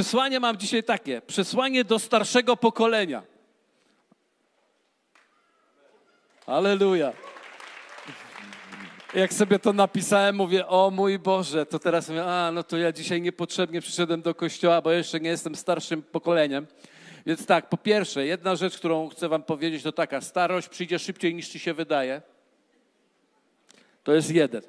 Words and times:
przesłanie 0.00 0.40
mam 0.40 0.56
dzisiaj 0.56 0.84
takie. 0.84 1.20
Przesłanie 1.20 1.84
do 1.84 1.98
starszego 1.98 2.56
pokolenia. 2.56 3.22
Aleluja. 6.46 7.12
Jak 9.14 9.32
sobie 9.32 9.58
to 9.58 9.72
napisałem, 9.72 10.36
mówię, 10.36 10.66
o 10.66 10.90
mój 10.90 11.18
Boże, 11.18 11.66
to 11.66 11.78
teraz 11.78 12.08
mówię, 12.08 12.24
a 12.24 12.52
no 12.52 12.62
to 12.62 12.76
ja 12.76 12.92
dzisiaj 12.92 13.22
niepotrzebnie 13.22 13.80
przyszedłem 13.80 14.22
do 14.22 14.34
kościoła, 14.34 14.82
bo 14.82 14.90
jeszcze 14.90 15.20
nie 15.20 15.30
jestem 15.30 15.54
starszym 15.54 16.02
pokoleniem. 16.02 16.66
Więc 17.26 17.46
tak, 17.46 17.68
po 17.68 17.76
pierwsze, 17.76 18.26
jedna 18.26 18.56
rzecz, 18.56 18.76
którą 18.78 19.08
chcę 19.08 19.28
wam 19.28 19.42
powiedzieć, 19.42 19.82
to 19.82 19.92
taka, 19.92 20.20
starość 20.20 20.68
przyjdzie 20.68 20.98
szybciej 20.98 21.34
niż 21.34 21.48
ci 21.48 21.58
się 21.58 21.74
wydaje. 21.74 22.22
To 24.04 24.12
jest 24.12 24.30
jeden. 24.30 24.62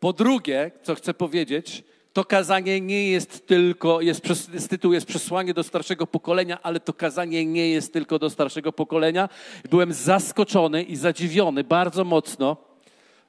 Po 0.00 0.12
drugie, 0.12 0.70
co 0.82 0.94
chcę 0.94 1.14
powiedzieć, 1.14 1.84
to 2.12 2.24
kazanie 2.24 2.80
nie 2.80 3.10
jest 3.10 3.46
tylko, 3.46 4.00
jest, 4.00 4.24
jest, 4.52 4.70
tytuł 4.70 4.92
jest 4.92 5.06
przesłanie 5.06 5.54
do 5.54 5.62
starszego 5.62 6.06
pokolenia, 6.06 6.58
ale 6.62 6.80
to 6.80 6.92
kazanie 6.92 7.46
nie 7.46 7.68
jest 7.68 7.92
tylko 7.92 8.18
do 8.18 8.30
starszego 8.30 8.72
pokolenia. 8.72 9.28
Byłem 9.70 9.92
zaskoczony 9.92 10.82
i 10.82 10.96
zadziwiony 10.96 11.64
bardzo 11.64 12.04
mocno 12.04 12.56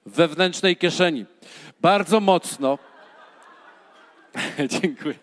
wewnętrznej 0.06 0.78
kieszeni. 0.78 1.26
Bardzo 1.82 2.20
mocno. 2.20 2.78
Dziękuję. 4.82 5.16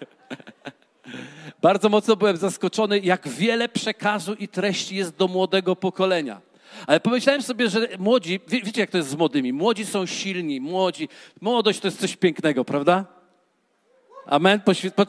Bardzo 1.62 1.88
mocno 1.88 2.16
byłem 2.16 2.36
zaskoczony, 2.36 2.98
jak 2.98 3.28
wiele 3.28 3.69
przekazu 3.69 4.34
i 4.34 4.48
treści 4.48 4.97
jest 4.97 5.16
do 5.16 5.28
młodego 5.28 5.77
pokolenia. 5.77 6.41
Ale 6.86 7.00
pomyślałem 7.00 7.42
sobie, 7.42 7.70
że 7.70 7.88
młodzi, 7.98 8.41
wie, 8.48 8.62
wiecie 8.62 8.80
jak 8.80 8.91
to 8.91 8.98
jest 8.98 9.11
z 9.11 9.14
młodymi? 9.14 9.52
Młodzi 9.52 9.86
są 9.86 10.06
silni, 10.06 10.61
młodzi. 10.61 11.08
Młodość 11.41 11.80
to 11.80 11.86
jest 11.86 12.00
coś 12.00 12.16
pięknego, 12.16 12.64
prawda? 12.64 13.20
Amen. 14.27 14.60
Poświę... 14.60 14.91
Po... 14.91 15.06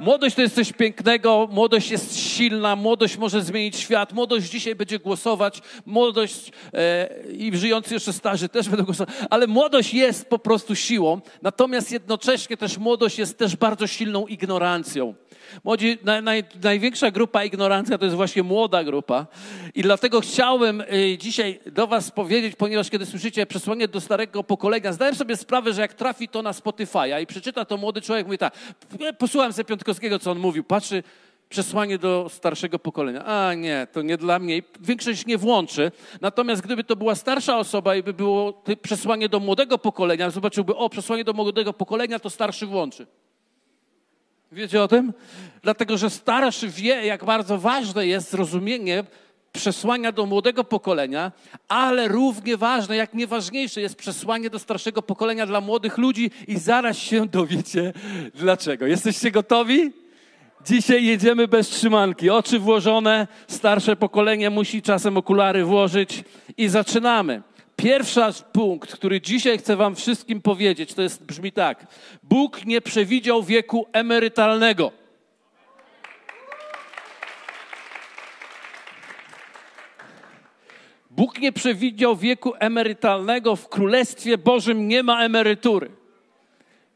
Młodość 0.00 0.36
to 0.36 0.42
jest 0.42 0.54
coś 0.54 0.72
pięknego, 0.72 1.48
młodość 1.52 1.90
jest 1.90 2.18
silna, 2.18 2.76
młodość 2.76 3.16
może 3.16 3.42
zmienić 3.42 3.76
świat, 3.76 4.12
młodość 4.12 4.50
dzisiaj 4.50 4.74
będzie 4.74 4.98
głosować, 4.98 5.62
młodość 5.86 6.52
e, 6.74 7.08
i 7.32 7.56
żyjący 7.56 7.94
jeszcze 7.94 8.12
starzy 8.12 8.48
też 8.48 8.68
będą 8.68 8.84
głosować, 8.84 9.14
ale 9.30 9.46
młodość 9.46 9.94
jest 9.94 10.28
po 10.28 10.38
prostu 10.38 10.74
siłą, 10.74 11.20
natomiast 11.42 11.92
jednocześnie 11.92 12.56
też 12.56 12.78
młodość 12.78 13.18
jest 13.18 13.38
też 13.38 13.56
bardzo 13.56 13.86
silną 13.86 14.26
ignorancją. 14.26 15.14
Młodzi, 15.64 15.98
naj, 16.04 16.22
naj, 16.22 16.44
największa 16.62 17.10
grupa 17.10 17.44
ignorancja 17.44 17.98
to 17.98 18.04
jest 18.04 18.16
właśnie 18.16 18.42
młoda 18.42 18.84
grupa. 18.84 19.26
I 19.74 19.82
dlatego 19.82 20.20
chciałem 20.20 20.80
y, 20.80 21.18
dzisiaj 21.18 21.60
do 21.66 21.86
Was 21.86 22.10
powiedzieć, 22.10 22.56
ponieważ 22.56 22.90
kiedy 22.90 23.06
słyszycie 23.06 23.46
przesłanie 23.46 23.88
do 23.88 24.00
starego 24.00 24.44
pokolenia, 24.44 24.92
zdałem 24.92 25.14
sobie 25.14 25.36
sprawę, 25.36 25.72
że 25.72 25.80
jak 25.80 25.94
trafi 25.94 26.28
to 26.28 26.42
na 26.42 26.52
Spotify'a 26.52 27.22
i 27.22 27.26
przeczyta 27.26 27.64
to 27.64 27.76
młody 27.76 28.00
człowiek, 28.00 28.26
mówi 28.26 28.38
tak, 28.38 28.52
posłuchałem 29.18 29.52
sobie 29.52 29.64
Piątkowskiego, 29.86 30.18
co 30.18 30.30
on 30.30 30.38
mówił, 30.38 30.64
patrzy, 30.64 31.02
przesłanie 31.48 31.98
do 31.98 32.28
starszego 32.28 32.78
pokolenia. 32.78 33.24
A 33.24 33.54
nie, 33.54 33.86
to 33.92 34.02
nie 34.02 34.16
dla 34.16 34.38
mnie. 34.38 34.62
Większość 34.80 35.26
nie 35.26 35.38
włączy. 35.38 35.92
Natomiast 36.20 36.62
gdyby 36.62 36.84
to 36.84 36.96
była 36.96 37.14
starsza 37.14 37.58
osoba 37.58 37.96
i 37.96 38.02
by 38.02 38.12
było 38.12 38.62
przesłanie 38.82 39.28
do 39.28 39.40
młodego 39.40 39.78
pokolenia, 39.78 40.30
zobaczyłby, 40.30 40.76
o, 40.76 40.88
przesłanie 40.88 41.24
do 41.24 41.32
młodego 41.32 41.72
pokolenia, 41.72 42.18
to 42.18 42.30
starszy 42.30 42.66
włączy. 42.66 43.06
Wiecie 44.52 44.82
o 44.82 44.88
tym? 44.88 45.12
Dlatego, 45.62 45.98
że 45.98 46.10
starszy 46.10 46.68
wie, 46.68 47.06
jak 47.06 47.24
bardzo 47.24 47.58
ważne 47.58 48.06
jest 48.06 48.30
zrozumienie 48.30 49.04
przesłania 49.56 50.12
do 50.12 50.26
młodego 50.26 50.64
pokolenia, 50.64 51.32
ale 51.68 52.08
równie 52.08 52.56
ważne, 52.56 52.96
jak 52.96 53.14
nieważniejsze 53.14 53.80
jest 53.80 53.96
przesłanie 53.96 54.50
do 54.50 54.58
starszego 54.58 55.02
pokolenia 55.02 55.46
dla 55.46 55.60
młodych 55.60 55.98
ludzi 55.98 56.30
i 56.48 56.58
zaraz 56.58 56.96
się 56.96 57.26
dowiecie 57.26 57.92
dlaczego. 58.34 58.86
Jesteście 58.86 59.30
gotowi? 59.30 59.92
Dzisiaj 60.66 61.04
jedziemy 61.04 61.48
bez 61.48 61.68
trzymanki. 61.68 62.30
Oczy 62.30 62.58
włożone, 62.58 63.26
starsze 63.48 63.96
pokolenie 63.96 64.50
musi 64.50 64.82
czasem 64.82 65.16
okulary 65.16 65.64
włożyć 65.64 66.24
i 66.56 66.68
zaczynamy. 66.68 67.42
Pierwszy 67.76 68.20
punkt, 68.52 68.92
który 68.92 69.20
dzisiaj 69.20 69.58
chcę 69.58 69.76
Wam 69.76 69.96
wszystkim 69.96 70.42
powiedzieć, 70.42 70.94
to 70.94 71.02
jest, 71.02 71.24
brzmi 71.24 71.52
tak. 71.52 71.86
Bóg 72.22 72.66
nie 72.66 72.80
przewidział 72.80 73.42
wieku 73.42 73.86
emerytalnego. 73.92 75.05
Bóg 81.16 81.38
nie 81.40 81.52
przewidział 81.52 82.16
wieku 82.16 82.52
emerytalnego. 82.58 83.56
W 83.56 83.68
Królestwie 83.68 84.38
Bożym 84.38 84.88
nie 84.88 85.02
ma 85.02 85.24
emerytury. 85.24 85.90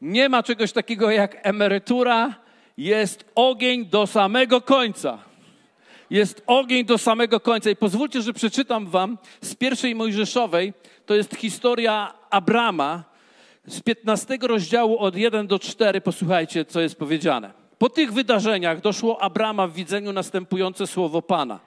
Nie 0.01 0.29
ma 0.29 0.43
czegoś 0.43 0.71
takiego 0.71 1.11
jak 1.11 1.47
emerytura. 1.47 2.35
Jest 2.77 3.25
ogień 3.35 3.85
do 3.85 4.07
samego 4.07 4.61
końca 4.61 5.31
jest 6.11 6.43
ogień 6.47 6.85
do 6.85 6.97
samego 6.97 7.39
końca. 7.39 7.69
I 7.69 7.75
pozwólcie, 7.75 8.21
że 8.21 8.33
przeczytam 8.33 8.87
wam 8.87 9.17
z 9.41 9.55
pierwszej 9.55 9.95
Mojżeszowej, 9.95 10.73
to 11.05 11.15
jest 11.15 11.35
historia 11.35 12.13
Abrama, 12.29 13.03
z 13.65 13.81
15 13.81 14.37
rozdziału 14.41 14.97
od 14.99 15.15
1 15.15 15.47
do 15.47 15.59
4, 15.59 16.01
posłuchajcie, 16.01 16.65
co 16.65 16.81
jest 16.81 16.95
powiedziane. 16.95 17.51
Po 17.77 17.89
tych 17.89 18.13
wydarzeniach 18.13 18.81
doszło 18.81 19.21
Abrama 19.21 19.67
w 19.67 19.73
widzeniu 19.73 20.13
następujące 20.13 20.87
słowo 20.87 21.21
Pana. 21.21 21.59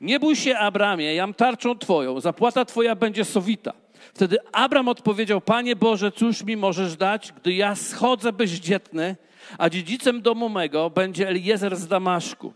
Nie 0.00 0.20
bój 0.20 0.36
się, 0.36 0.58
Abramie, 0.58 1.14
jam 1.14 1.34
tarczą 1.34 1.78
Twoją, 1.78 2.20
zapłata 2.20 2.64
Twoja 2.64 2.94
będzie 2.94 3.24
sowita. 3.24 3.72
Wtedy 4.14 4.36
Abram 4.52 4.88
odpowiedział, 4.88 5.40
Panie 5.40 5.76
Boże, 5.76 6.12
cóż 6.12 6.42
mi 6.42 6.56
możesz 6.56 6.96
dać, 6.96 7.32
gdy 7.32 7.52
ja 7.52 7.74
schodzę 7.74 8.32
bezdzietny, 8.32 9.16
a 9.58 9.70
dziedzicem 9.70 10.22
domu 10.22 10.48
mego 10.48 10.90
będzie 10.90 11.28
Eliezer 11.28 11.76
z 11.76 11.88
Damaszku. 11.88 12.52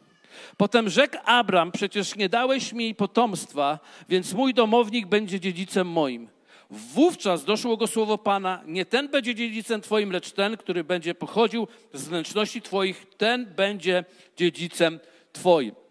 Potem 0.56 0.88
rzekł 0.88 1.16
Abram, 1.24 1.72
przecież 1.72 2.16
nie 2.16 2.28
dałeś 2.28 2.72
mi 2.72 2.94
potomstwa, 2.94 3.78
więc 4.08 4.32
mój 4.32 4.54
domownik 4.54 5.06
będzie 5.06 5.40
dziedzicem 5.40 5.88
moim. 5.88 6.28
Wówczas 6.70 7.44
doszło 7.44 7.76
go 7.76 7.86
słowo 7.86 8.18
Pana, 8.18 8.62
nie 8.66 8.84
ten 8.84 9.08
będzie 9.08 9.34
dziedzicem 9.34 9.80
Twoim, 9.80 10.10
lecz 10.10 10.32
ten, 10.32 10.56
który 10.56 10.84
będzie 10.84 11.14
pochodził 11.14 11.68
z 11.92 12.08
wnętrzności 12.08 12.62
Twoich, 12.62 13.06
ten 13.16 13.46
będzie 13.46 14.04
dziedzicem 14.36 15.00
Twoim. 15.32 15.83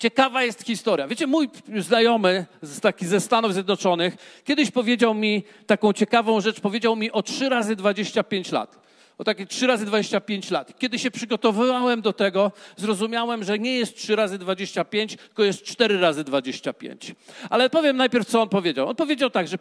Ciekawa 0.00 0.42
jest 0.42 0.62
historia. 0.62 1.08
Wiecie, 1.08 1.26
mój 1.26 1.48
znajomy 1.78 2.46
z, 2.62 2.80
taki 2.80 3.06
ze 3.06 3.20
Stanów 3.20 3.52
Zjednoczonych 3.52 4.16
kiedyś 4.44 4.70
powiedział 4.70 5.14
mi 5.14 5.42
taką 5.66 5.92
ciekawą 5.92 6.40
rzecz, 6.40 6.60
powiedział 6.60 6.96
mi 6.96 7.10
o 7.12 7.22
3 7.22 7.48
razy 7.48 7.76
25 7.76 8.52
lat 8.52 8.80
o 9.18 9.24
takie 9.24 9.46
3 9.46 9.66
razy 9.66 9.86
25 9.86 10.50
lat. 10.50 10.78
Kiedy 10.78 10.98
się 10.98 11.10
przygotowywałem 11.10 12.02
do 12.02 12.12
tego, 12.12 12.52
zrozumiałem, 12.76 13.44
że 13.44 13.58
nie 13.58 13.78
jest 13.78 13.96
3 13.96 14.16
razy 14.16 14.38
25, 14.38 15.16
tylko 15.16 15.44
jest 15.44 15.62
4 15.62 16.00
razy 16.00 16.24
25. 16.24 17.14
Ale 17.50 17.70
powiem 17.70 17.96
najpierw, 17.96 18.28
co 18.28 18.42
on 18.42 18.48
powiedział. 18.48 18.88
On 18.88 18.96
powiedział 18.96 19.30
tak, 19.30 19.48
że 19.48 19.58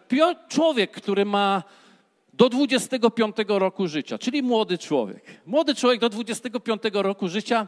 człowiek, 0.50 0.92
który 0.92 1.26
ma 1.26 1.64
do 2.34 2.50
25 2.50 3.36
roku 3.48 3.88
życia, 3.88 4.18
czyli 4.18 4.44
młody 4.44 4.78
człowiek. 4.78 5.24
Młody 5.46 5.76
człowiek 5.76 6.00
do 6.00 6.10
25 6.10 6.82
roku 6.94 7.28
życia, 7.28 7.68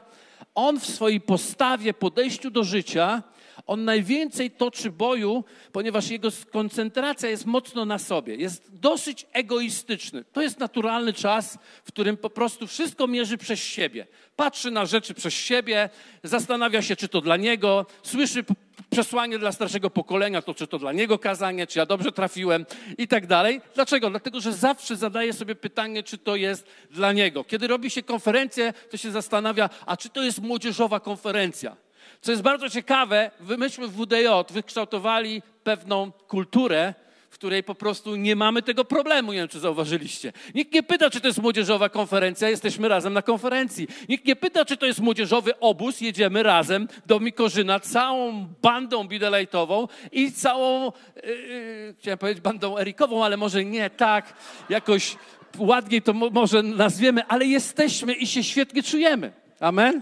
on 0.55 0.79
w 0.79 0.85
swojej 0.85 1.21
postawie, 1.21 1.93
podejściu 1.93 2.51
do 2.51 2.63
życia 2.63 3.23
on 3.67 3.85
najwięcej 3.85 4.51
toczy 4.51 4.91
boju, 4.91 5.43
ponieważ 5.71 6.09
jego 6.09 6.29
koncentracja 6.51 7.29
jest 7.29 7.45
mocno 7.45 7.85
na 7.85 7.99
sobie. 7.99 8.35
Jest 8.35 8.75
dosyć 8.75 9.25
egoistyczny. 9.33 10.23
To 10.33 10.41
jest 10.41 10.59
naturalny 10.59 11.13
czas, 11.13 11.57
w 11.83 11.87
którym 11.87 12.17
po 12.17 12.29
prostu 12.29 12.67
wszystko 12.67 13.07
mierzy 13.07 13.37
przez 13.37 13.59
siebie. 13.59 14.07
Patrzy 14.35 14.71
na 14.71 14.85
rzeczy 14.85 15.13
przez 15.13 15.33
siebie, 15.33 15.89
zastanawia 16.23 16.81
się, 16.81 16.95
czy 16.95 17.07
to 17.07 17.21
dla 17.21 17.37
niego, 17.37 17.85
słyszy 18.03 18.43
przesłanie 18.89 19.39
dla 19.39 19.51
starszego 19.51 19.89
pokolenia, 19.89 20.41
to 20.41 20.53
czy 20.53 20.67
to 20.67 20.79
dla 20.79 20.91
niego 20.91 21.19
kazanie, 21.19 21.67
czy 21.67 21.79
ja 21.79 21.85
dobrze 21.85 22.11
trafiłem 22.11 22.65
i 22.97 23.07
tak 23.07 23.27
dalej. 23.27 23.61
Dlaczego? 23.75 24.09
Dlatego, 24.09 24.41
że 24.41 24.53
zawsze 24.53 24.95
zadaje 24.95 25.33
sobie 25.33 25.55
pytanie, 25.55 26.03
czy 26.03 26.17
to 26.17 26.35
jest 26.35 26.67
dla 26.91 27.13
niego. 27.13 27.43
Kiedy 27.43 27.67
robi 27.67 27.89
się 27.89 28.03
konferencję, 28.03 28.73
to 28.89 28.97
się 28.97 29.11
zastanawia, 29.11 29.69
a 29.85 29.97
czy 29.97 30.09
to 30.09 30.23
jest 30.23 30.41
młodzieżowa 30.41 30.99
konferencja? 30.99 31.75
Co 32.21 32.31
jest 32.31 32.43
bardzo 32.43 32.69
ciekawe, 32.69 33.31
myśmy 33.57 33.87
w 33.87 33.91
WDJ 33.91 34.53
wykształtowali 34.53 35.41
pewną 35.63 36.11
kulturę, 36.11 36.93
w 37.29 37.33
której 37.33 37.63
po 37.63 37.75
prostu 37.75 38.15
nie 38.15 38.35
mamy 38.35 38.61
tego 38.61 38.85
problemu. 38.85 39.31
Nie 39.33 39.39
wiem, 39.39 39.47
czy 39.47 39.59
zauważyliście. 39.59 40.33
Nikt 40.55 40.73
nie 40.73 40.83
pyta, 40.83 41.09
czy 41.09 41.21
to 41.21 41.27
jest 41.27 41.41
młodzieżowa 41.41 41.89
konferencja, 41.89 42.49
jesteśmy 42.49 42.87
razem 42.87 43.13
na 43.13 43.21
konferencji. 43.21 43.87
Nikt 44.09 44.25
nie 44.25 44.35
pyta, 44.35 44.65
czy 44.65 44.77
to 44.77 44.85
jest 44.85 44.99
młodzieżowy 44.99 45.59
obóz, 45.59 46.01
jedziemy 46.01 46.43
razem 46.43 46.87
do 47.05 47.19
Mikorzyna 47.19 47.79
całą 47.79 48.47
bandą 48.61 49.07
bidelejtową 49.07 49.87
i 50.11 50.31
całą, 50.31 50.91
yy, 51.15 51.95
chciałem 51.99 52.17
powiedzieć 52.17 52.43
bandą 52.43 52.77
Erikową, 52.77 53.25
ale 53.25 53.37
może 53.37 53.65
nie 53.65 53.89
tak, 53.89 54.33
jakoś 54.69 55.15
ładniej 55.57 56.01
to 56.01 56.13
może 56.13 56.63
nazwiemy, 56.63 57.25
ale 57.27 57.45
jesteśmy 57.45 58.13
i 58.13 58.27
się 58.27 58.43
świetnie 58.43 58.83
czujemy. 58.83 59.31
Amen? 59.59 60.01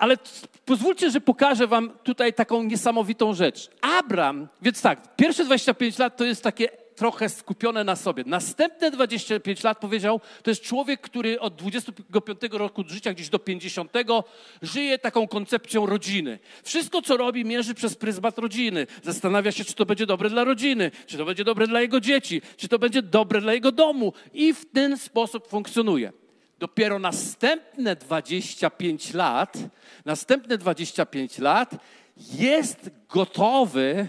Ale 0.00 0.16
pozwólcie, 0.64 1.10
że 1.10 1.20
pokażę 1.20 1.66
wam 1.66 1.90
tutaj 2.02 2.34
taką 2.34 2.62
niesamowitą 2.62 3.34
rzecz. 3.34 3.70
Abram, 3.80 4.48
więc 4.62 4.82
tak, 4.82 5.16
pierwsze 5.16 5.44
25 5.44 5.98
lat 5.98 6.16
to 6.16 6.24
jest 6.24 6.42
takie 6.42 6.68
trochę 6.96 7.28
skupione 7.28 7.84
na 7.84 7.96
sobie. 7.96 8.24
Następne 8.26 8.90
25 8.90 9.64
lat 9.64 9.78
powiedział, 9.78 10.20
to 10.42 10.50
jest 10.50 10.62
człowiek, 10.62 11.00
który 11.00 11.40
od 11.40 11.54
25 11.54 12.40
roku 12.52 12.84
życia 12.86 13.12
gdzieś 13.12 13.28
do 13.28 13.38
50 13.38 13.92
żyje 14.62 14.98
taką 14.98 15.28
koncepcją 15.28 15.86
rodziny. 15.86 16.38
Wszystko, 16.62 17.02
co 17.02 17.16
robi, 17.16 17.44
mierzy 17.44 17.74
przez 17.74 17.96
pryzmat 17.96 18.38
rodziny. 18.38 18.86
Zastanawia 19.02 19.52
się, 19.52 19.64
czy 19.64 19.74
to 19.74 19.86
będzie 19.86 20.06
dobre 20.06 20.30
dla 20.30 20.44
rodziny, 20.44 20.90
czy 21.06 21.16
to 21.16 21.24
będzie 21.24 21.44
dobre 21.44 21.66
dla 21.66 21.80
jego 21.80 22.00
dzieci, 22.00 22.42
czy 22.56 22.68
to 22.68 22.78
będzie 22.78 23.02
dobre 23.02 23.40
dla 23.40 23.52
jego 23.52 23.72
domu. 23.72 24.12
I 24.32 24.54
w 24.54 24.72
ten 24.72 24.98
sposób 24.98 25.48
funkcjonuje. 25.48 26.12
Dopiero 26.60 26.98
następne 26.98 27.96
25 27.96 29.14
lat, 29.14 29.58
następne 30.04 30.58
25 30.58 31.38
lat 31.38 31.76
jest 32.32 32.90
gotowy, 33.08 34.08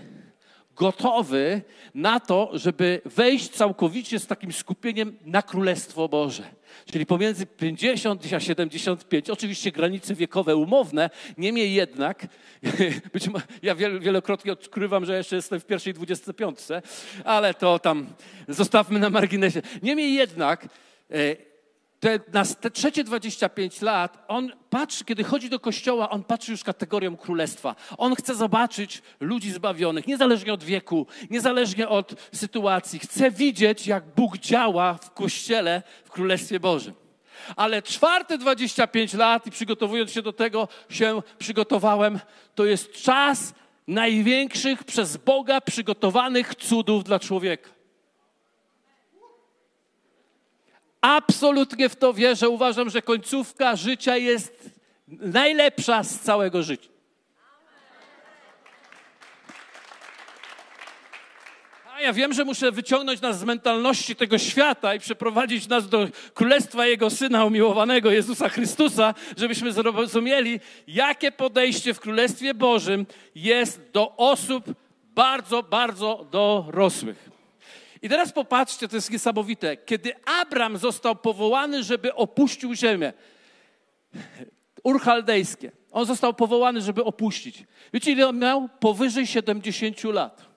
gotowy 0.75 1.61
na 1.95 2.19
to, 2.19 2.49
żeby 2.53 3.01
wejść 3.05 3.49
całkowicie 3.49 4.19
z 4.19 4.27
takim 4.27 4.53
skupieniem 4.53 5.17
na 5.25 5.41
Królestwo 5.41 6.09
Boże. 6.09 6.43
Czyli 6.85 7.05
pomiędzy 7.05 7.45
50 7.45 8.33
a 8.33 8.39
75, 8.39 9.29
oczywiście 9.29 9.71
granice 9.71 10.15
wiekowe 10.15 10.55
umowne, 10.55 11.09
niemniej 11.37 11.73
jednak, 11.73 12.27
być 13.13 13.27
może, 13.27 13.45
ja 13.63 13.75
wielokrotnie 13.75 14.51
odkrywam, 14.51 15.05
że 15.05 15.17
jeszcze 15.17 15.35
jestem 15.35 15.59
w 15.59 15.65
pierwszej 15.65 15.93
25, 15.93 16.59
ale 17.23 17.53
to 17.53 17.79
tam 17.79 18.07
zostawmy 18.47 18.99
na 18.99 19.09
marginesie. 19.09 19.61
Niemniej 19.83 20.13
jednak, 20.13 20.67
e, 21.11 21.50
te, 22.01 22.19
na 22.33 22.45
te 22.45 22.71
trzecie 22.71 23.03
25 23.03 23.81
lat, 23.81 24.25
on 24.27 24.51
patrzy, 24.69 25.05
kiedy 25.05 25.23
chodzi 25.23 25.49
do 25.49 25.59
kościoła, 25.59 26.09
on 26.09 26.23
patrzy 26.23 26.51
już 26.51 26.63
kategorią 26.63 27.17
królestwa. 27.17 27.75
On 27.97 28.15
chce 28.15 28.35
zobaczyć 28.35 29.01
ludzi 29.19 29.51
zbawionych, 29.51 30.07
niezależnie 30.07 30.53
od 30.53 30.63
wieku, 30.63 31.07
niezależnie 31.29 31.89
od 31.89 32.15
sytuacji. 32.33 32.99
Chce 32.99 33.31
widzieć, 33.31 33.87
jak 33.87 34.03
Bóg 34.15 34.37
działa 34.37 34.93
w 34.93 35.11
kościele, 35.11 35.83
w 36.05 36.09
Królestwie 36.11 36.59
Bożym. 36.59 36.93
Ale 37.55 37.81
czwarte 37.81 38.37
25 38.37 39.13
lat, 39.13 39.47
i 39.47 39.51
przygotowując 39.51 40.11
się 40.11 40.21
do 40.21 40.33
tego, 40.33 40.67
się 40.89 41.21
przygotowałem, 41.37 42.19
to 42.55 42.65
jest 42.65 42.91
czas 42.91 43.53
największych 43.87 44.83
przez 44.83 45.17
Boga 45.17 45.61
przygotowanych 45.61 46.55
cudów 46.55 47.03
dla 47.03 47.19
człowieka. 47.19 47.80
Absolutnie 51.01 51.89
w 51.89 51.95
to 51.95 52.13
wierzę. 52.13 52.49
Uważam, 52.49 52.89
że 52.89 53.01
końcówka 53.01 53.75
życia 53.75 54.17
jest 54.17 54.69
najlepsza 55.07 56.03
z 56.03 56.19
całego 56.19 56.63
życia. 56.63 56.89
A 61.93 62.01
ja 62.01 62.13
wiem, 62.13 62.33
że 62.33 62.45
muszę 62.45 62.71
wyciągnąć 62.71 63.21
nas 63.21 63.39
z 63.39 63.43
mentalności 63.43 64.15
tego 64.15 64.37
świata 64.37 64.95
i 64.95 64.99
przeprowadzić 64.99 65.67
nas 65.67 65.89
do 65.89 66.07
królestwa 66.33 66.85
Jego 66.85 67.09
Syna 67.09 67.45
umiłowanego, 67.45 68.11
Jezusa 68.11 68.49
Chrystusa, 68.49 69.13
żebyśmy 69.37 69.71
zrozumieli, 69.71 70.59
jakie 70.87 71.31
podejście 71.31 71.93
w 71.93 71.99
Królestwie 71.99 72.53
Bożym 72.53 73.05
jest 73.35 73.91
do 73.91 74.15
osób 74.17 74.65
bardzo, 75.15 75.63
bardzo 75.63 76.27
dorosłych. 76.31 77.40
I 78.01 78.09
teraz 78.09 78.31
popatrzcie, 78.31 78.87
to 78.87 78.95
jest 78.95 79.11
niesamowite. 79.11 79.77
Kiedy 79.77 80.13
Abram 80.41 80.77
został 80.77 81.15
powołany, 81.15 81.83
żeby 81.83 82.15
opuścił 82.15 82.75
ziemię, 82.75 83.13
urchaldejskie, 84.83 85.71
on 85.91 86.05
został 86.05 86.33
powołany, 86.33 86.81
żeby 86.81 87.03
opuścić. 87.03 87.63
Wiecie, 87.93 88.11
ile 88.11 88.27
on 88.27 88.39
miał? 88.39 88.69
Powyżej 88.79 89.27
70 89.27 90.03
lat. 90.03 90.50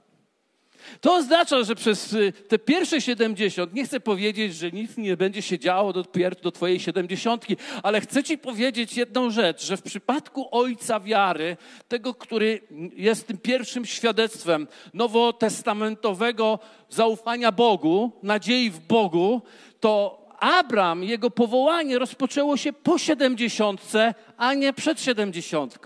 To 1.01 1.15
oznacza, 1.15 1.63
że 1.63 1.75
przez 1.75 2.13
y, 2.13 2.33
te 2.49 2.59
pierwsze 2.59 3.01
70, 3.01 3.75
nie 3.75 3.85
chcę 3.85 4.01
powiedzieć, 4.01 4.55
że 4.55 4.71
nic 4.71 4.97
nie 4.97 5.17
będzie 5.17 5.43
się 5.43 5.59
działo 5.59 5.93
do, 5.93 6.05
do 6.43 6.53
Twojej 6.53 6.81
70, 6.81 7.47
ale 7.83 8.01
chcę 8.01 8.25
Ci 8.25 8.39
powiedzieć 8.39 8.97
jedną 8.97 9.31
rzecz, 9.31 9.67
że 9.67 9.77
w 9.77 9.83
przypadku 9.83 10.49
Ojca 10.51 11.01
Wiary, 11.01 11.57
tego, 11.89 12.15
który 12.15 12.61
jest 12.97 13.27
tym 13.27 13.39
pierwszym 13.39 13.85
świadectwem 13.85 14.67
nowotestamentowego 14.95 16.59
zaufania 16.91 17.53
Bogu, 17.53 18.13
nadziei 18.23 18.71
w 18.71 18.79
Bogu, 18.79 19.43
to 19.81 20.25
Abram, 20.41 21.05
jego 21.05 21.31
powołanie 21.31 21.99
rozpoczęło 21.99 22.57
się 22.57 22.73
po 22.73 22.99
70, 22.99 23.93
a 24.37 24.55
nie 24.55 24.73
przed 24.73 25.01
70. 25.01 25.79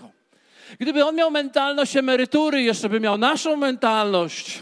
Gdyby 0.79 1.05
on 1.05 1.15
miał 1.15 1.31
mentalność 1.31 1.97
emerytury, 1.97 2.61
jeszcze 2.61 2.89
by 2.89 2.99
miał 2.99 3.17
naszą 3.17 3.55
mentalność, 3.57 4.59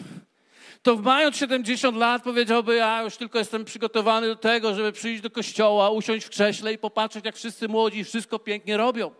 to 0.88 0.96
mając 0.96 1.36
70 1.36 1.98
lat 1.98 2.24
powiedziałby, 2.24 2.76
ja 2.76 3.02
już 3.02 3.18
tylko 3.18 3.40
jestem 3.40 3.66
przygotowany 3.66 4.28
do 4.28 4.36
tego, 4.36 4.76
żeby 4.76 4.92
przyjść 4.92 5.22
do 5.22 5.30
kościoła, 5.30 5.90
usiąść 5.90 6.26
w 6.26 6.30
krześle 6.30 6.74
i 6.74 6.78
popatrzeć, 6.78 7.26
jak 7.26 7.36
wszyscy 7.36 7.68
młodzi 7.68 8.04
wszystko 8.04 8.40
pięknie 8.40 8.78
robią. 8.78 9.12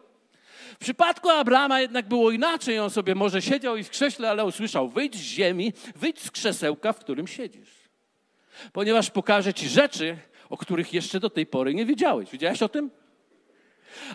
W 0.74 0.78
przypadku 0.78 1.30
Abrama 1.30 1.82
jednak 1.82 2.08
było 2.08 2.32
inaczej. 2.32 2.80
On 2.80 2.90
sobie 2.90 3.16
może 3.16 3.42
siedział 3.42 3.78
i 3.78 3.84
w 3.84 3.90
krześle, 3.90 4.30
ale 4.30 4.46
usłyszał, 4.46 4.90
wyjdź 4.90 5.16
z 5.16 5.22
ziemi, 5.22 5.74
wyjdź 5.96 6.22
z 6.22 6.32
krzesełka, 6.32 6.94
w 6.94 7.00
którym 7.00 7.28
siedzisz. 7.28 7.70
Ponieważ 8.74 9.10
pokażę 9.10 9.54
ci 9.54 9.70
rzeczy, 9.70 10.18
o 10.50 10.58
których 10.58 10.94
jeszcze 10.94 11.20
do 11.20 11.30
tej 11.30 11.46
pory 11.46 11.74
nie 11.74 11.86
wiedziałeś. 11.86 12.30
Wiedziałeś 12.30 12.64
o 12.64 12.70
tym? 12.70 12.92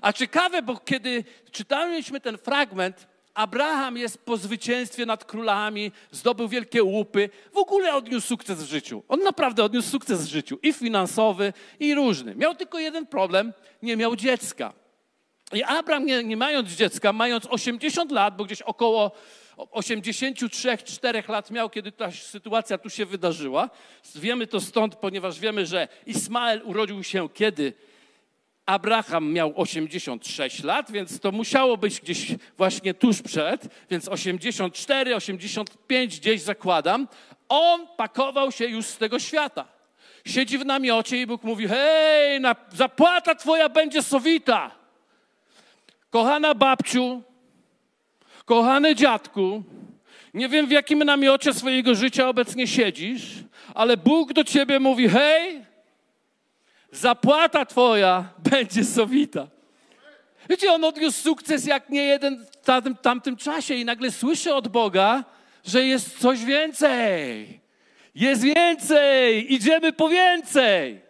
A 0.03 0.13
ciekawe, 0.13 0.63
bo 0.63 0.77
kiedy 0.77 1.25
czytaliśmy 1.51 2.21
ten 2.21 2.39
fragment, 2.39 3.09
Abraham 3.35 3.97
jest 3.97 4.25
po 4.25 4.37
zwycięstwie 4.37 5.07
nad 5.07 5.25
królami, 5.25 5.93
zdobył 6.11 6.49
wielkie 6.49 6.83
łupy, 6.83 7.31
w 7.53 7.59
ogóle 7.59 7.95
odniósł 7.95 8.27
sukces 8.27 8.63
w 8.63 8.69
życiu. 8.69 9.03
On 9.09 9.21
naprawdę 9.21 9.65
odniósł 9.65 9.91
sukces 9.91 10.23
w 10.23 10.31
życiu 10.31 10.59
i 10.63 10.73
finansowy, 10.73 11.53
i 11.81 11.95
różny. 11.95 12.35
Miał 12.35 12.55
tylko 12.55 12.79
jeden 12.79 13.07
problem, 13.07 13.53
nie 13.83 13.97
miał 13.97 14.17
dziecka. 14.17 14.73
I 15.53 15.63
Abraham, 15.63 16.07
nie, 16.07 16.25
nie 16.25 16.37
mając 16.37 16.71
dziecka, 16.71 17.13
mając 17.13 17.47
80 17.47 18.13
lat, 18.13 18.37
bo 18.37 18.45
gdzieś 18.45 18.63
około 18.63 19.11
83-4 19.57 21.31
lat 21.31 21.51
miał, 21.51 21.71
kiedy 21.71 21.93
ta 21.93 22.11
sytuacja 22.11 22.79
tu 22.79 22.91
się 22.91 23.07
wydarzyła. 23.07 23.71
Wiemy 24.15 24.47
to 24.47 24.61
stąd, 24.61 24.97
ponieważ 24.97 25.41
wiemy, 25.41 25.67
że 25.67 25.89
Ismael 26.07 26.63
urodził 26.65 27.03
się 27.03 27.29
kiedy? 27.29 27.73
Abraham 28.67 29.33
miał 29.33 29.53
86 29.57 30.63
lat, 30.63 30.91
więc 30.91 31.21
to 31.21 31.33
musiało 31.33 31.77
być 31.77 32.01
gdzieś 32.01 32.27
właśnie 32.57 32.95
tuż 32.95 33.23
przed, 33.23 33.69
więc 33.91 34.09
84, 34.09 35.17
85 35.17 36.21
gdzieś 36.21 36.41
zakładam. 36.41 37.09
On 37.49 37.87
pakował 37.97 38.53
się 38.53 38.67
już 38.67 38.87
z 38.87 38.99
tego 38.99 39.19
świata. 39.19 39.65
Siedzi 40.27 40.59
w 40.59 40.67
namiocie 40.67 41.21
i 41.21 41.27
Bóg 41.27 41.43
mówi: 41.43 41.69
Hej, 41.69 42.41
na, 42.41 42.57
zapłata 42.75 43.35
twoja 43.35 43.69
będzie 43.69 44.03
sowita. 44.03 44.71
Kochana 46.11 46.55
babciu, 46.55 47.23
kochany 48.45 48.95
dziadku, 48.95 49.63
nie 50.35 50.49
wiem 50.49 50.67
w 50.67 50.71
jakim 50.71 50.99
namiocie 50.99 51.55
swojego 51.55 51.95
życia 51.95 52.29
obecnie 52.29 52.67
siedzisz, 52.67 53.23
ale 53.75 53.97
Bóg 53.97 54.33
do 54.33 54.45
ciebie 54.45 54.81
mówi: 54.81 55.09
Hej, 55.09 55.65
zapłata 56.93 57.67
twoja 57.67 58.29
będzie 58.39 58.85
sowita. 58.85 59.47
Wiecie, 60.49 60.73
on 60.73 60.85
odniósł 60.85 61.23
sukces 61.23 61.67
jak 61.67 61.91
nie 61.91 62.05
jeden 62.05 62.47
w 62.47 62.57
tamtym, 62.65 62.97
tamtym 62.97 63.37
czasie 63.37 63.75
i 63.75 63.85
nagle 63.85 64.11
słyszy 64.11 64.55
od 64.55 64.69
Boga, 64.69 65.25
że 65.65 65.85
jest 65.85 66.19
coś 66.19 66.45
więcej. 66.45 67.61
Jest 68.15 68.43
więcej, 68.43 69.55
idziemy 69.55 69.93
po 69.93 70.09
więcej. 70.09 71.01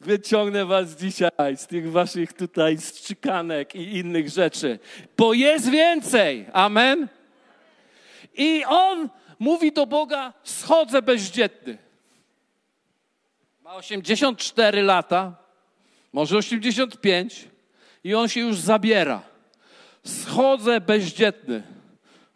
Wyciągnę 0.00 0.64
was 0.64 0.96
dzisiaj 0.96 1.56
z 1.56 1.66
tych 1.66 1.90
waszych 1.90 2.32
tutaj 2.32 2.78
strzykanek 2.78 3.74
i 3.74 3.96
innych 3.96 4.28
rzeczy, 4.28 4.78
bo 5.16 5.32
jest 5.32 5.70
więcej. 5.70 6.46
Amen. 6.52 7.08
I 8.34 8.64
on 8.68 9.08
mówi 9.38 9.72
do 9.72 9.86
Boga: 9.86 10.32
schodzę 10.44 11.02
bezdzietny. 11.02 11.89
Ma 13.70 13.76
84 13.76 14.82
lata, 14.82 15.34
może 16.12 16.36
85 16.36 17.48
i 18.04 18.14
on 18.14 18.28
się 18.28 18.40
już 18.40 18.58
zabiera. 18.58 19.22
Schodzę 20.04 20.80
bezdzietny. 20.80 21.62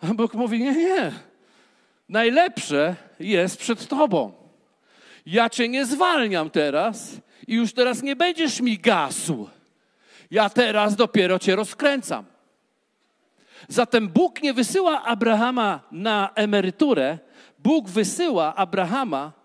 A 0.01 0.07
Bóg 0.07 0.35
mówi, 0.35 0.61
nie, 0.61 0.73
nie. 0.73 1.13
Najlepsze 2.09 2.97
jest 3.21 3.57
przed 3.57 3.89
tobą. 3.89 4.33
Ja 5.27 5.51
cię 5.51 5.69
nie 5.69 5.87
zwalniam 5.87 6.51
teraz 6.51 7.17
i 7.47 7.55
już 7.55 7.73
teraz 7.73 8.03
nie 8.03 8.17
będziesz 8.17 8.61
mi 8.61 8.79
gasł. 8.79 9.49
Ja 10.31 10.51
teraz 10.51 10.97
dopiero 10.97 11.39
cię 11.39 11.57
rozkręcam. 11.57 12.25
Zatem 13.69 14.09
Bóg 14.09 14.43
nie 14.43 14.55
wysyła 14.55 15.03
Abrahama 15.03 15.81
na 15.93 16.31
emeryturę, 16.35 17.19
Bóg 17.59 17.89
wysyła 17.89 18.55
Abrahama 18.55 19.44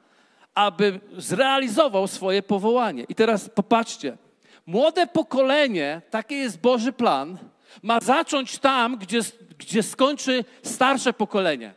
aby 0.56 1.00
zrealizował 1.18 2.08
swoje 2.08 2.44
powołanie. 2.44 3.04
I 3.10 3.16
teraz 3.16 3.50
popatrzcie. 3.50 4.18
Młode 4.66 5.08
pokolenie, 5.08 6.02
taki 6.10 6.36
jest 6.36 6.62
Boży 6.62 6.94
plan, 6.94 7.38
ma 7.84 8.00
zacząć 8.00 8.60
tam, 8.60 8.98
gdzie, 8.98 9.20
gdzie 9.58 9.84
skończy 9.84 10.46
starsze 10.64 11.14
pokolenie. 11.14 11.74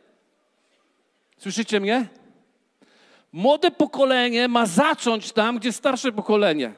Słyszycie 1.37 1.79
mnie? 1.79 2.07
Młode 3.31 3.71
pokolenie 3.71 4.47
ma 4.47 4.65
zacząć 4.65 5.31
tam, 5.31 5.59
gdzie 5.59 5.71
starsze 5.71 6.11
pokolenie. 6.11 6.73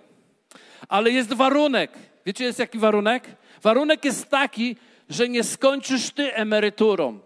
Ale 0.88 1.12
jest 1.12 1.34
warunek. 1.34 1.92
Wiecie, 2.26 2.44
jest 2.44 2.60
jaki 2.60 2.78
warunek? 2.78 3.36
Warunek 3.62 4.06
jest 4.06 4.30
taki, 4.30 4.76
że 5.10 5.30
nie 5.30 5.44
skończysz 5.44 6.12
ty 6.12 6.34
emeryturą. 6.34 7.20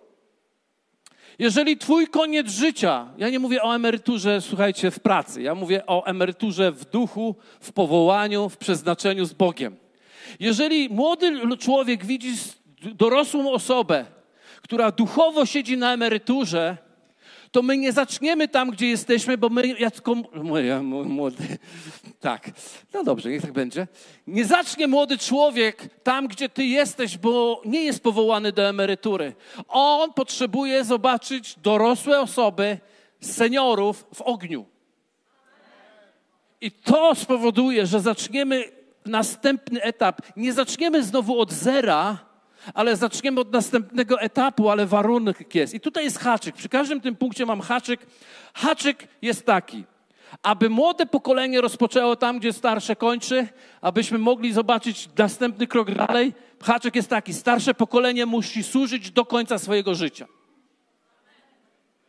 Jeżeli 1.39 1.77
twój 1.77 2.07
koniec 2.07 2.51
życia, 2.51 3.07
ja 3.17 3.29
nie 3.29 3.39
mówię 3.39 3.63
o 3.63 3.75
emeryturze, 3.75 4.41
słuchajcie, 4.41 4.91
w 4.91 4.99
pracy, 4.99 5.41
ja 5.41 5.55
mówię 5.55 5.85
o 5.87 6.05
emeryturze 6.05 6.71
w 6.71 6.85
duchu, 6.85 7.35
w 7.59 7.71
powołaniu, 7.71 8.49
w 8.49 8.57
przeznaczeniu 8.57 9.25
z 9.25 9.33
Bogiem. 9.33 9.75
Jeżeli 10.39 10.89
młody 10.89 11.57
człowiek 11.57 12.05
widzi 12.05 12.33
dorosłą 12.81 13.51
osobę, 13.51 14.05
która 14.61 14.91
duchowo 14.91 15.45
siedzi 15.45 15.77
na 15.77 15.93
emeryturze, 15.93 16.77
to 17.51 17.61
my 17.61 17.77
nie 17.77 17.91
zaczniemy 17.91 18.47
tam, 18.47 18.71
gdzie 18.71 18.87
jesteśmy, 18.87 19.37
bo 19.37 19.49
my, 19.49 19.67
jako 19.67 20.15
młody, 21.05 21.57
tak, 22.19 22.51
no 22.93 23.03
dobrze, 23.03 23.29
niech 23.29 23.41
tak 23.41 23.53
będzie. 23.53 23.87
Nie 24.27 24.45
zacznie 24.45 24.87
młody 24.87 25.17
człowiek 25.17 25.89
tam, 26.03 26.27
gdzie 26.27 26.49
ty 26.49 26.65
jesteś, 26.65 27.17
bo 27.17 27.61
nie 27.65 27.83
jest 27.83 28.03
powołany 28.03 28.51
do 28.51 28.69
emerytury. 28.69 29.33
On 29.67 30.13
potrzebuje 30.13 30.83
zobaczyć 30.83 31.55
dorosłe 31.59 32.21
osoby, 32.21 32.77
seniorów 33.21 34.05
w 34.13 34.21
ogniu. 34.21 34.65
I 36.61 36.71
to 36.71 37.15
spowoduje, 37.15 37.85
że 37.85 37.99
zaczniemy 37.99 38.63
następny 39.05 39.81
etap. 39.81 40.21
Nie 40.35 40.53
zaczniemy 40.53 41.03
znowu 41.03 41.39
od 41.39 41.51
zera, 41.51 42.28
ale 42.73 42.95
zaczniemy 42.95 43.41
od 43.41 43.53
następnego 43.53 44.21
etapu, 44.21 44.69
ale 44.69 44.85
warunek 44.85 45.55
jest. 45.55 45.73
I 45.73 45.79
tutaj 45.79 46.03
jest 46.03 46.19
haczyk. 46.19 46.55
Przy 46.55 46.69
każdym 46.69 47.01
tym 47.01 47.15
punkcie 47.15 47.45
mam 47.45 47.61
haczyk. 47.61 48.05
Haczyk 48.53 49.07
jest 49.21 49.45
taki, 49.45 49.83
aby 50.43 50.69
młode 50.69 51.05
pokolenie 51.05 51.61
rozpoczęło 51.61 52.15
tam, 52.15 52.39
gdzie 52.39 52.53
starsze 52.53 52.95
kończy, 52.95 53.47
abyśmy 53.81 54.17
mogli 54.17 54.53
zobaczyć 54.53 55.09
następny 55.17 55.67
krok 55.67 55.91
dalej. 55.91 56.33
Haczyk 56.61 56.95
jest 56.95 57.09
taki, 57.09 57.33
starsze 57.33 57.73
pokolenie 57.73 58.25
musi 58.25 58.63
służyć 58.63 59.11
do 59.11 59.25
końca 59.25 59.57
swojego 59.57 59.95
życia. 59.95 60.27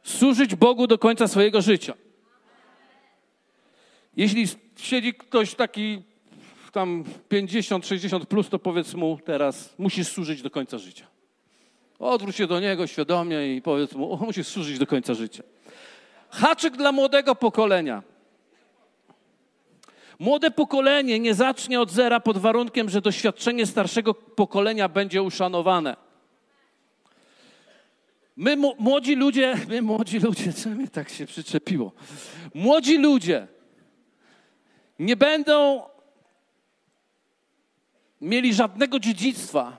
Służyć 0.03 0.55
Bogu 0.55 0.87
do 0.87 0.99
końca 0.99 1.29
swojego 1.29 1.63
życia. 1.63 1.95
Jeśli 4.17 4.47
siedzi 4.77 5.15
ktoś 5.15 5.55
taki 5.55 6.03
tam 6.73 7.05
50, 7.29 7.87
60 7.87 8.27
plus, 8.27 8.49
to 8.49 8.59
powiedz 8.59 8.95
mu 8.95 9.19
teraz, 9.25 9.75
musisz 9.79 10.09
służyć 10.09 10.43
do 10.43 10.51
końca 10.51 10.79
życia. 10.79 11.07
Odwróć 11.99 12.37
się 12.37 12.47
do 12.47 12.61
niego 12.61 12.87
świadomie 12.87 13.57
i 13.57 13.63
powiedz 13.63 13.95
mu, 13.95 14.13
o, 14.13 14.17
musisz 14.17 14.47
służyć 14.47 14.79
do 14.79 14.87
końca 14.87 15.15
życia. 15.15 15.43
Haczyk 16.31 16.77
dla 16.77 16.93
młodego 16.93 17.35
pokolenia. 17.35 18.03
Młode 20.19 20.51
pokolenie 20.51 21.19
nie 21.19 21.35
zacznie 21.35 21.81
od 21.81 21.91
zera 21.91 22.21
pod 22.21 22.39
warunkiem, 22.39 22.89
że 22.89 23.01
doświadczenie 23.01 23.67
starszego 23.67 24.15
pokolenia 24.15 24.89
będzie 24.89 25.23
uszanowane. 25.23 25.97
My, 28.37 28.57
młodzi 28.79 29.15
ludzie, 29.15 29.55
my, 29.69 29.83
młodzi 29.83 30.19
ludzie, 30.19 30.53
co 30.53 30.71
mi 30.71 30.89
tak 30.89 31.09
się 31.09 31.27
przyczepiło? 31.27 31.93
Młodzi 32.55 32.99
ludzie 32.99 33.47
nie 35.01 35.17
będą 35.17 35.83
mieli 38.21 38.55
żadnego 38.55 38.99
dziedzictwa, 38.99 39.77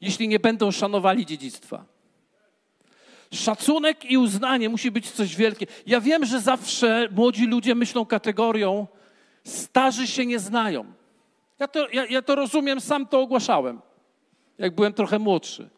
jeśli 0.00 0.28
nie 0.28 0.38
będą 0.38 0.70
szanowali 0.70 1.26
dziedzictwa. 1.26 1.84
Szacunek 3.32 4.10
i 4.10 4.18
uznanie 4.18 4.68
musi 4.68 4.90
być 4.90 5.10
coś 5.10 5.36
wielkie. 5.36 5.66
Ja 5.86 6.00
wiem, 6.00 6.24
że 6.24 6.40
zawsze 6.40 7.08
młodzi 7.12 7.46
ludzie 7.46 7.74
myślą 7.74 8.06
kategorią 8.06 8.86
starzy 9.44 10.06
się 10.06 10.26
nie 10.26 10.38
znają. 10.38 10.84
Ja 11.58 11.68
to, 11.68 11.88
ja, 11.88 12.06
ja 12.06 12.22
to 12.22 12.34
rozumiem, 12.34 12.80
sam 12.80 13.06
to 13.06 13.20
ogłaszałem, 13.20 13.80
jak 14.58 14.74
byłem 14.74 14.92
trochę 14.92 15.18
młodszy. 15.18 15.70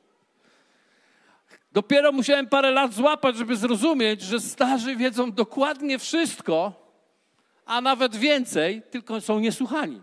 Dopiero 1.72 2.12
musiałem 2.12 2.46
parę 2.46 2.70
lat 2.70 2.94
złapać, 2.94 3.36
żeby 3.36 3.56
zrozumieć, 3.56 4.22
że 4.22 4.40
starzy 4.40 4.96
wiedzą 4.96 5.32
dokładnie 5.32 5.98
wszystko, 5.98 6.72
a 7.66 7.80
nawet 7.80 8.16
więcej, 8.16 8.82
tylko 8.90 9.20
są 9.20 9.38
niesłuchani. 9.38 10.02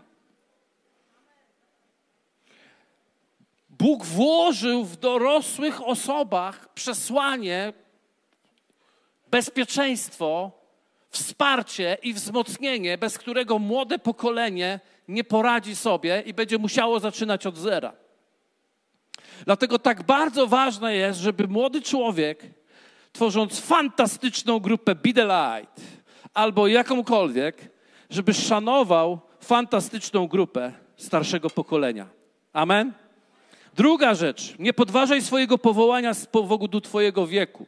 Bóg 3.78 4.04
włożył 4.04 4.84
w 4.84 4.96
dorosłych 4.96 5.88
osobach 5.88 6.74
przesłanie, 6.74 7.72
bezpieczeństwo, 9.30 10.52
wsparcie 11.10 11.98
i 12.02 12.14
wzmocnienie, 12.14 12.98
bez 12.98 13.18
którego 13.18 13.58
młode 13.58 13.98
pokolenie 13.98 14.80
nie 15.08 15.24
poradzi 15.24 15.76
sobie 15.76 16.22
i 16.26 16.34
będzie 16.34 16.58
musiało 16.58 17.00
zaczynać 17.00 17.46
od 17.46 17.56
zera. 17.56 17.92
Dlatego 19.44 19.78
tak 19.78 20.02
bardzo 20.02 20.46
ważne 20.46 20.94
jest, 20.94 21.20
żeby 21.20 21.48
młody 21.48 21.82
człowiek, 21.82 22.42
tworząc 23.12 23.60
fantastyczną 23.60 24.58
grupę 24.58 24.94
Be 24.94 25.12
the 25.12 25.24
Light 25.24 25.80
albo 26.34 26.66
jakąkolwiek, 26.66 27.70
żeby 28.10 28.34
szanował 28.34 29.20
fantastyczną 29.40 30.28
grupę 30.28 30.72
starszego 30.96 31.50
pokolenia. 31.50 32.06
Amen? 32.52 33.05
Druga 33.76 34.14
rzecz, 34.14 34.54
nie 34.58 34.72
podważaj 34.72 35.22
swojego 35.22 35.58
powołania 35.58 36.14
z 36.14 36.26
powodu 36.26 36.80
Twojego 36.80 37.26
wieku. 37.26 37.66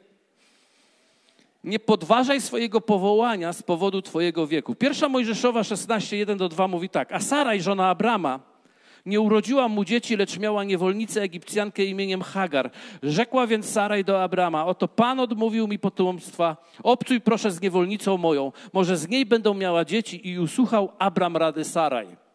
Nie 1.64 1.78
podważaj 1.78 2.40
swojego 2.40 2.80
powołania 2.80 3.52
z 3.52 3.62
powodu 3.62 4.02
Twojego 4.02 4.46
wieku. 4.46 4.74
Pierwsza 4.74 5.08
Mojżeszowa 5.08 5.64
16, 5.64 6.16
1 6.16 6.38
do 6.38 6.48
2 6.48 6.68
mówi 6.68 6.88
tak. 6.88 7.12
A 7.12 7.20
Saraj, 7.20 7.60
żona 7.60 7.88
Abrama, 7.88 8.40
nie 9.06 9.20
urodziła 9.20 9.68
mu 9.68 9.84
dzieci, 9.84 10.16
lecz 10.16 10.38
miała 10.38 10.64
niewolnicę 10.64 11.22
Egipcjankę 11.22 11.84
imieniem 11.84 12.22
Hagar. 12.22 12.70
Rzekła 13.02 13.46
więc 13.46 13.70
Saraj 13.70 14.04
do 14.04 14.22
Abrama, 14.22 14.66
oto 14.66 14.88
Pan 14.88 15.20
odmówił 15.20 15.68
mi 15.68 15.78
potomstwa, 15.78 16.56
obcuj 16.82 17.20
proszę 17.20 17.50
z 17.50 17.60
niewolnicą 17.60 18.16
moją, 18.16 18.52
może 18.72 18.96
z 18.96 19.08
niej 19.08 19.26
będą 19.26 19.54
miała 19.54 19.84
dzieci 19.84 20.28
i 20.28 20.38
usłuchał 20.38 20.92
Abram 20.98 21.36
rady 21.36 21.64
Saraj. 21.64 22.27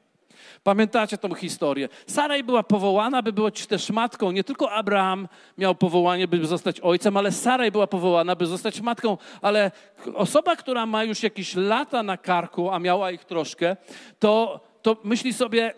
Pamiętacie 0.64 1.18
tą 1.18 1.34
historię? 1.34 1.90
Saraj 2.08 2.44
była 2.44 2.64
powołana, 2.64 3.22
by 3.22 3.34
być 3.34 3.68
też 3.68 3.90
matką. 3.90 4.32
Nie 4.32 4.44
tylko 4.44 4.72
Abraham 4.72 5.28
miał 5.58 5.76
powołanie, 5.76 6.28
by 6.28 6.46
zostać 6.46 6.80
ojcem, 6.80 7.18
ale 7.18 7.32
Saraj 7.32 7.72
była 7.72 7.88
powołana, 7.88 8.36
by 8.36 8.46
zostać 8.46 8.82
matką. 8.82 9.18
Ale 9.42 9.72
osoba, 10.16 10.56
która 10.56 10.86
ma 10.86 11.04
już 11.04 11.24
jakieś 11.24 11.56
lata 11.56 12.04
na 12.04 12.18
karku, 12.18 12.70
a 12.70 12.80
miała 12.80 13.12
ich 13.12 13.26
troszkę, 13.26 13.78
to, 14.20 14.60
to 14.82 14.98
myśli 15.04 15.34
sobie, 15.34 15.74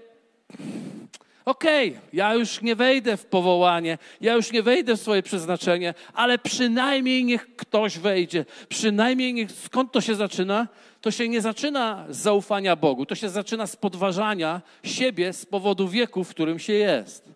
okej, 1.45 1.89
okay, 1.89 2.01
ja 2.13 2.33
już 2.33 2.61
nie 2.61 2.75
wejdę 2.75 3.17
w 3.17 3.25
powołanie, 3.25 3.97
ja 4.21 4.33
już 4.33 4.51
nie 4.51 4.63
wejdę 4.63 4.97
w 4.97 5.01
swoje 5.01 5.23
przeznaczenie, 5.23 5.93
ale 6.13 6.37
przynajmniej 6.37 7.23
niech 7.23 7.55
ktoś 7.55 7.99
wejdzie. 7.99 8.45
Przynajmniej 8.69 9.33
niech, 9.33 9.51
skąd 9.51 9.91
to 9.91 10.01
się 10.01 10.15
zaczyna? 10.15 10.67
To 11.05 11.11
się 11.11 11.29
nie 11.29 11.41
zaczyna 11.41 12.05
z 12.09 12.17
zaufania 12.17 12.75
Bogu, 12.75 13.05
to 13.05 13.15
się 13.15 13.29
zaczyna 13.29 13.67
z 13.67 13.75
podważania 13.75 14.61
siebie 14.83 15.33
z 15.33 15.45
powodu 15.45 15.87
wieku, 15.87 16.23
w 16.23 16.29
którym 16.29 16.59
się 16.59 16.73
jest. 16.73 17.29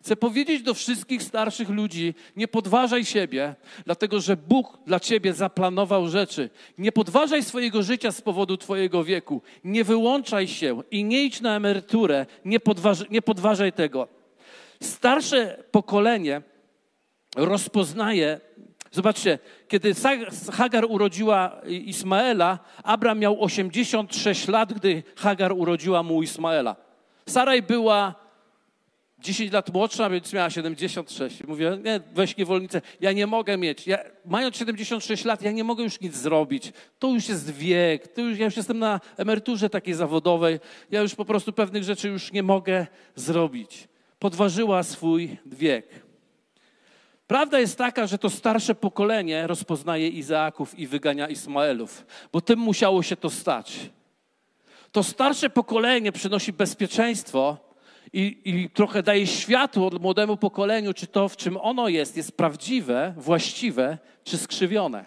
Chcę 0.00 0.16
powiedzieć 0.16 0.62
do 0.62 0.74
wszystkich 0.74 1.22
starszych 1.22 1.68
ludzi: 1.68 2.14
nie 2.36 2.48
podważaj 2.48 3.04
siebie, 3.04 3.54
dlatego 3.84 4.20
że 4.20 4.36
Bóg 4.36 4.78
dla 4.86 5.00
ciebie 5.00 5.32
zaplanował 5.32 6.08
rzeczy. 6.08 6.50
Nie 6.78 6.92
podważaj 6.92 7.42
swojego 7.42 7.82
życia 7.82 8.12
z 8.12 8.20
powodu 8.20 8.56
Twojego 8.56 9.04
wieku. 9.04 9.42
Nie 9.64 9.84
wyłączaj 9.84 10.48
się 10.48 10.82
i 10.90 11.04
nie 11.04 11.22
idź 11.22 11.40
na 11.40 11.56
emeryturę. 11.56 12.26
Nie, 12.44 12.60
podważ, 12.60 13.10
nie 13.10 13.22
podważaj 13.22 13.72
tego. 13.72 14.08
Starsze 14.82 15.64
pokolenie 15.70 16.42
rozpoznaje. 17.36 18.40
Zobaczcie, 18.92 19.38
kiedy 19.68 19.94
Hagar 20.52 20.84
urodziła 20.88 21.60
Ismaela, 21.66 22.58
Abram 22.82 23.18
miał 23.18 23.44
86 23.44 24.48
lat, 24.48 24.72
gdy 24.72 25.02
Hagar 25.16 25.52
urodziła 25.52 26.02
mu 26.02 26.22
Ismaela. 26.22 26.76
Saraj 27.26 27.62
była 27.62 28.14
10 29.18 29.52
lat 29.52 29.72
młodsza, 29.72 30.10
więc 30.10 30.32
miała 30.32 30.50
76. 30.50 31.44
Mówię, 31.44 31.78
nie, 31.84 32.00
weź 32.14 32.36
niewolnicę. 32.36 32.82
Ja 33.00 33.12
nie 33.12 33.26
mogę 33.26 33.56
mieć. 33.56 33.86
Ja, 33.86 33.98
mając 34.24 34.56
76 34.56 35.24
lat, 35.24 35.42
ja 35.42 35.52
nie 35.52 35.64
mogę 35.64 35.84
już 35.84 36.00
nic 36.00 36.16
zrobić. 36.16 36.72
To 36.98 37.08
już 37.08 37.28
jest 37.28 37.50
wiek. 37.50 38.08
To 38.08 38.20
już, 38.20 38.38
ja 38.38 38.44
już 38.44 38.56
jestem 38.56 38.78
na 38.78 39.00
emeryturze 39.16 39.70
takiej 39.70 39.94
zawodowej. 39.94 40.60
Ja 40.90 41.00
już 41.00 41.14
po 41.14 41.24
prostu 41.24 41.52
pewnych 41.52 41.84
rzeczy 41.84 42.08
już 42.08 42.32
nie 42.32 42.42
mogę 42.42 42.86
zrobić. 43.14 43.88
Podważyła 44.18 44.82
swój 44.82 45.38
wiek. 45.46 46.07
Prawda 47.28 47.60
jest 47.60 47.78
taka, 47.78 48.06
że 48.06 48.18
to 48.18 48.30
starsze 48.30 48.74
pokolenie 48.74 49.46
rozpoznaje 49.46 50.08
Izaaków 50.08 50.78
i 50.78 50.86
wygania 50.86 51.28
Ismaelów, 51.28 52.06
bo 52.32 52.40
tym 52.40 52.58
musiało 52.58 53.02
się 53.02 53.16
to 53.16 53.30
stać. 53.30 53.90
To 54.92 55.02
starsze 55.02 55.50
pokolenie 55.50 56.12
przynosi 56.12 56.52
bezpieczeństwo, 56.52 57.68
i, 58.12 58.40
i 58.44 58.70
trochę 58.70 59.02
daje 59.02 59.26
światło 59.26 59.90
młodemu 60.00 60.36
pokoleniu, 60.36 60.94
czy 60.94 61.06
to, 61.06 61.28
w 61.28 61.36
czym 61.36 61.56
ono 61.56 61.88
jest, 61.88 62.16
jest 62.16 62.36
prawdziwe, 62.36 63.14
właściwe, 63.16 63.98
czy 64.24 64.38
skrzywione. 64.38 65.04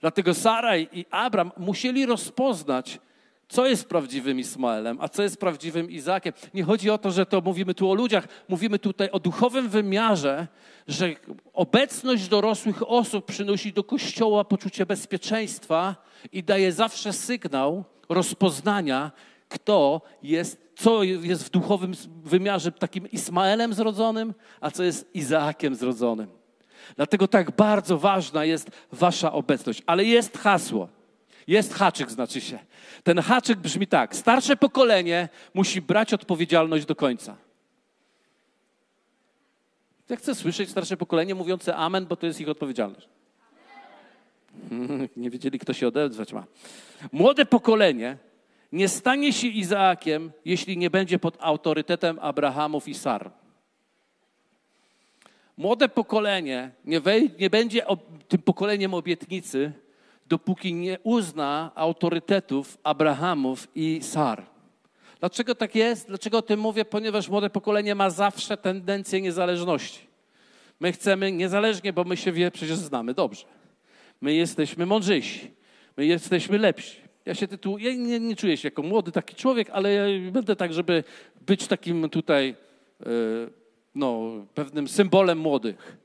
Dlatego 0.00 0.34
Saraj 0.34 0.88
i 0.92 1.04
Abram 1.10 1.52
musieli 1.56 2.06
rozpoznać, 2.06 2.98
co 3.48 3.66
jest 3.66 3.88
prawdziwym 3.88 4.38
Ismaelem, 4.38 4.98
a 5.00 5.08
co 5.08 5.22
jest 5.22 5.40
prawdziwym 5.40 5.90
Izakiem. 5.90 6.32
Nie 6.54 6.64
chodzi 6.64 6.90
o 6.90 6.98
to, 6.98 7.10
że 7.10 7.26
to 7.26 7.40
mówimy 7.40 7.74
tu 7.74 7.90
o 7.90 7.94
ludziach, 7.94 8.28
mówimy 8.48 8.78
tutaj 8.78 9.10
o 9.10 9.20
duchowym 9.20 9.68
wymiarze, 9.68 10.46
że 10.88 11.10
obecność 11.52 12.28
dorosłych 12.28 12.90
osób 12.90 13.26
przynosi 13.26 13.72
do 13.72 13.84
kościoła 13.84 14.44
poczucie 14.44 14.86
bezpieczeństwa 14.86 15.96
i 16.32 16.42
daje 16.42 16.72
zawsze 16.72 17.12
sygnał 17.12 17.84
rozpoznania, 18.08 19.12
kto 19.48 20.00
jest, 20.22 20.60
co 20.76 21.02
jest 21.02 21.44
w 21.44 21.50
duchowym 21.50 21.92
wymiarze 22.24 22.72
takim 22.72 23.10
Ismaelem 23.10 23.74
zrodzonym, 23.74 24.34
a 24.60 24.70
co 24.70 24.82
jest 24.82 25.14
Izaakiem 25.14 25.74
zrodzonym. 25.74 26.28
Dlatego 26.96 27.28
tak 27.28 27.50
bardzo 27.50 27.98
ważna 27.98 28.44
jest 28.44 28.70
wasza 28.92 29.32
obecność. 29.32 29.82
Ale 29.86 30.04
jest 30.04 30.38
hasło. 30.38 30.88
Jest 31.46 31.74
haczyk, 31.74 32.10
znaczy 32.10 32.40
się. 32.40 32.58
Ten 33.04 33.18
haczyk 33.18 33.58
brzmi 33.58 33.86
tak: 33.86 34.16
starsze 34.16 34.56
pokolenie 34.56 35.28
musi 35.54 35.82
brać 35.82 36.14
odpowiedzialność 36.14 36.86
do 36.86 36.96
końca. 36.96 37.36
Ja 40.08 40.16
chcę 40.16 40.34
słyszeć 40.34 40.70
starsze 40.70 40.96
pokolenie 40.96 41.34
mówiące 41.34 41.76
amen, 41.76 42.06
bo 42.06 42.16
to 42.16 42.26
jest 42.26 42.40
ich 42.40 42.48
odpowiedzialność. 42.48 43.08
Nie 45.16 45.30
wiedzieli, 45.30 45.58
kto 45.58 45.72
się 45.72 45.88
odezwać 45.88 46.32
ma. 46.32 46.44
Młode 47.12 47.46
pokolenie 47.46 48.18
nie 48.72 48.88
stanie 48.88 49.32
się 49.32 49.48
Izaakiem, 49.48 50.32
jeśli 50.44 50.78
nie 50.78 50.90
będzie 50.90 51.18
pod 51.18 51.36
autorytetem 51.40 52.18
Abrahamów 52.20 52.88
i 52.88 52.94
Sar. 52.94 53.30
Młode 55.56 55.88
pokolenie 55.88 56.70
nie, 56.84 57.00
wej, 57.00 57.30
nie 57.40 57.50
będzie 57.50 57.86
ob, 57.86 58.00
tym 58.28 58.42
pokoleniem 58.42 58.94
obietnicy, 58.94 59.72
dopóki 60.26 60.74
nie 60.74 60.98
uzna 61.02 61.70
autorytetów 61.74 62.78
Abrahamów 62.82 63.68
i 63.74 63.98
Sar. 64.02 64.46
Dlaczego 65.20 65.54
tak 65.54 65.74
jest? 65.74 66.08
Dlaczego 66.08 66.38
o 66.38 66.42
tym 66.42 66.60
mówię? 66.60 66.84
Ponieważ 66.84 67.28
młode 67.28 67.50
pokolenie 67.50 67.94
ma 67.94 68.10
zawsze 68.10 68.56
tendencję 68.56 69.20
niezależności. 69.20 70.00
My 70.80 70.92
chcemy 70.92 71.32
niezależnie, 71.32 71.92
bo 71.92 72.04
my 72.04 72.16
się 72.16 72.32
wie, 72.32 72.50
przecież 72.50 72.76
znamy 72.76 73.14
dobrze. 73.14 73.44
My 74.20 74.34
jesteśmy 74.34 74.86
mądrzejsi. 74.86 75.50
My 75.96 76.06
jesteśmy 76.06 76.58
lepsi. 76.58 76.96
Ja 77.26 77.34
się 77.34 77.48
tytuł, 77.48 77.78
ja 77.78 77.94
nie, 77.94 78.20
nie 78.20 78.36
czuję 78.36 78.56
się 78.56 78.68
jako 78.68 78.82
młody 78.82 79.12
taki 79.12 79.34
człowiek, 79.36 79.70
ale 79.70 79.92
ja 79.92 80.30
będę 80.30 80.56
tak, 80.56 80.72
żeby 80.72 81.04
być 81.46 81.66
takim 81.66 82.10
tutaj 82.10 82.54
e, 83.00 83.06
no, 83.94 84.30
pewnym 84.54 84.88
symbolem 84.88 85.38
młodych. 85.38 85.96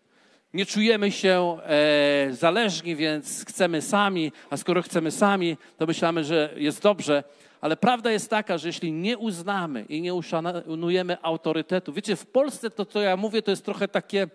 Nie 0.53 0.65
czujemy 0.65 1.12
się 1.12 1.58
e, 1.63 2.34
zależni, 2.34 2.96
więc 2.96 3.46
chcemy 3.46 3.82
sami, 3.82 4.32
a 4.50 4.58
skoro 4.58 4.82
chcemy 4.82 5.12
sami, 5.12 5.58
to 5.77 5.86
myślamy, 5.86 6.24
że 6.24 6.53
jest 6.56 6.82
dobrze. 6.82 7.24
Ale 7.62 7.77
prawda 7.77 8.12
jest 8.12 8.29
taka, 8.29 8.58
że 8.58 8.68
jeśli 8.68 8.91
nie 8.91 9.18
uznamy 9.18 9.86
i 9.89 10.01
nie 10.01 10.13
uszanujemy 10.13 11.18
autorytetu, 11.22 11.94
wiecie, 11.94 12.15
w 12.15 12.25
Polsce 12.25 12.70
to, 12.70 12.86
co 12.86 13.01
ja 13.01 13.18
mówię, 13.18 13.41
to 13.41 13.51
jest 13.51 13.65
trochę 13.65 13.88
takie 13.88 14.27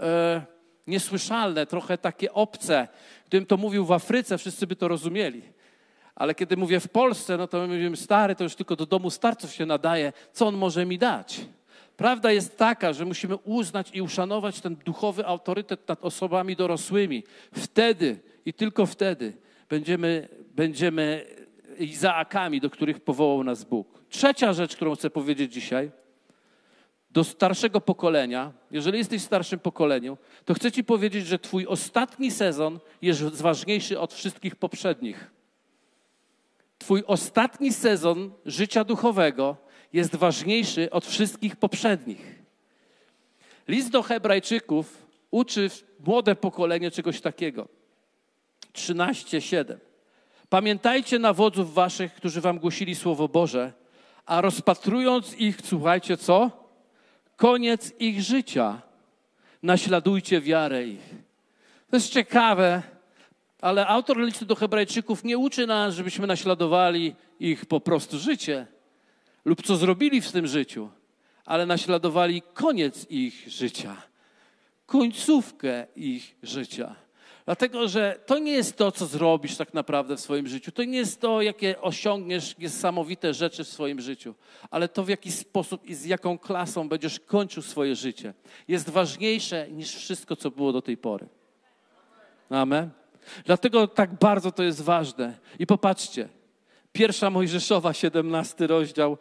e, 0.00 0.42
niesłyszalne, 0.86 1.66
trochę 1.66 1.98
takie 1.98 2.32
obce. 2.32 2.88
Gdybym 3.28 3.46
to 3.46 3.56
mówił 3.56 3.84
w 3.84 3.92
Afryce, 3.92 4.38
wszyscy 4.38 4.66
by 4.66 4.76
to 4.76 4.88
rozumieli. 4.88 5.42
Ale 6.14 6.34
kiedy 6.34 6.56
mówię 6.56 6.80
w 6.80 6.88
Polsce, 6.88 7.36
no 7.36 7.48
to 7.48 7.58
my 7.58 7.66
mówimy, 7.66 7.96
stary, 7.96 8.34
to 8.34 8.44
już 8.44 8.54
tylko 8.54 8.76
do 8.76 8.86
domu 8.86 9.10
starców 9.10 9.52
się 9.52 9.66
nadaje, 9.66 10.12
co 10.32 10.46
on 10.46 10.56
może 10.56 10.86
mi 10.86 10.98
dać? 10.98 11.40
Prawda 11.96 12.32
jest 12.32 12.56
taka, 12.56 12.92
że 12.92 13.04
musimy 13.04 13.36
uznać 13.36 13.90
i 13.92 14.02
uszanować 14.02 14.60
ten 14.60 14.76
duchowy 14.76 15.26
autorytet 15.26 15.88
nad 15.88 16.04
osobami 16.04 16.56
dorosłymi. 16.56 17.24
Wtedy 17.52 18.20
i 18.46 18.52
tylko 18.52 18.86
wtedy 18.86 19.32
będziemy, 19.68 20.28
będziemy 20.54 21.26
Izaakami, 21.78 22.60
do 22.60 22.70
których 22.70 23.00
powołał 23.00 23.44
nas 23.44 23.64
Bóg. 23.64 24.04
Trzecia 24.08 24.52
rzecz, 24.52 24.76
którą 24.76 24.94
chcę 24.94 25.10
powiedzieć 25.10 25.52
dzisiaj, 25.52 25.90
do 27.10 27.24
starszego 27.24 27.80
pokolenia, 27.80 28.52
jeżeli 28.70 28.98
jesteś 28.98 29.22
w 29.22 29.24
starszym 29.24 29.58
pokoleniu, 29.58 30.18
to 30.44 30.54
chcę 30.54 30.72
Ci 30.72 30.84
powiedzieć, 30.84 31.26
że 31.26 31.38
Twój 31.38 31.66
ostatni 31.66 32.30
sezon 32.30 32.78
jest 33.02 33.42
ważniejszy 33.42 34.00
od 34.00 34.14
wszystkich 34.14 34.56
poprzednich. 34.56 35.30
Twój 36.78 37.02
ostatni 37.06 37.72
sezon 37.72 38.30
życia 38.46 38.84
duchowego 38.84 39.56
jest 39.94 40.16
ważniejszy 40.16 40.90
od 40.90 41.06
wszystkich 41.06 41.56
poprzednich. 41.56 42.42
List 43.68 43.90
do 43.90 44.02
Hebrajczyków 44.02 45.06
uczy 45.30 45.70
młode 46.06 46.36
pokolenie 46.36 46.90
czegoś 46.90 47.20
takiego. 47.20 47.68
13:7. 48.72 49.76
Pamiętajcie 50.48 51.18
na 51.18 51.32
wodzów 51.32 51.74
waszych, 51.74 52.14
którzy 52.14 52.40
wam 52.40 52.58
głosili 52.58 52.94
słowo 52.94 53.28
Boże, 53.28 53.72
a 54.26 54.40
rozpatrując 54.40 55.34
ich, 55.38 55.56
słuchajcie 55.64 56.16
co? 56.16 56.50
Koniec 57.36 57.92
ich 57.98 58.22
życia. 58.22 58.82
Naśladujcie 59.62 60.40
wiarę 60.40 60.86
ich. 60.86 61.14
To 61.90 61.96
jest 61.96 62.12
ciekawe, 62.12 62.82
ale 63.60 63.86
autor 63.86 64.18
listu 64.18 64.46
do 64.46 64.54
Hebrajczyków 64.54 65.24
nie 65.24 65.38
uczy 65.38 65.66
nas, 65.66 65.94
żebyśmy 65.94 66.26
naśladowali 66.26 67.14
ich 67.40 67.66
po 67.66 67.80
prostu 67.80 68.18
życie 68.18 68.73
lub 69.44 69.62
co 69.62 69.76
zrobili 69.76 70.20
w 70.20 70.32
tym 70.32 70.46
życiu, 70.46 70.90
ale 71.44 71.66
naśladowali 71.66 72.42
koniec 72.54 73.06
ich 73.10 73.48
życia, 73.48 73.96
końcówkę 74.86 75.86
ich 75.96 76.36
życia. 76.42 76.96
Dlatego, 77.44 77.88
że 77.88 78.20
to 78.26 78.38
nie 78.38 78.52
jest 78.52 78.76
to, 78.76 78.92
co 78.92 79.06
zrobisz 79.06 79.56
tak 79.56 79.74
naprawdę 79.74 80.16
w 80.16 80.20
swoim 80.20 80.46
życiu. 80.46 80.72
To 80.72 80.84
nie 80.84 80.98
jest 80.98 81.20
to, 81.20 81.42
jakie 81.42 81.80
osiągniesz 81.80 82.58
niesamowite 82.58 83.34
rzeczy 83.34 83.64
w 83.64 83.68
swoim 83.68 84.00
życiu, 84.00 84.34
ale 84.70 84.88
to, 84.88 85.04
w 85.04 85.08
jaki 85.08 85.32
sposób 85.32 85.84
i 85.84 85.94
z 85.94 86.04
jaką 86.04 86.38
klasą 86.38 86.88
będziesz 86.88 87.20
kończył 87.20 87.62
swoje 87.62 87.96
życie, 87.96 88.34
jest 88.68 88.90
ważniejsze 88.90 89.68
niż 89.70 89.94
wszystko, 89.94 90.36
co 90.36 90.50
było 90.50 90.72
do 90.72 90.82
tej 90.82 90.96
pory. 90.96 91.26
Amen. 92.50 92.90
Dlatego 93.44 93.88
tak 93.88 94.14
bardzo 94.14 94.52
to 94.52 94.62
jest 94.62 94.82
ważne. 94.82 95.38
I 95.58 95.66
popatrzcie, 95.66 96.28
pierwsza 96.94 97.30
Mojżeszowa, 97.30 97.92
17 97.92 98.66
rozdział. 98.66 99.18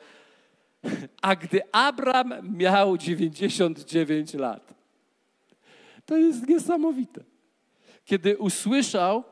A 1.21 1.35
gdy 1.35 1.61
Abram 1.71 2.57
miał 2.57 2.97
99 2.97 4.33
lat. 4.33 4.73
To 6.05 6.17
jest 6.17 6.47
niesamowite. 6.47 7.23
Kiedy 8.05 8.37
usłyszał, 8.37 9.23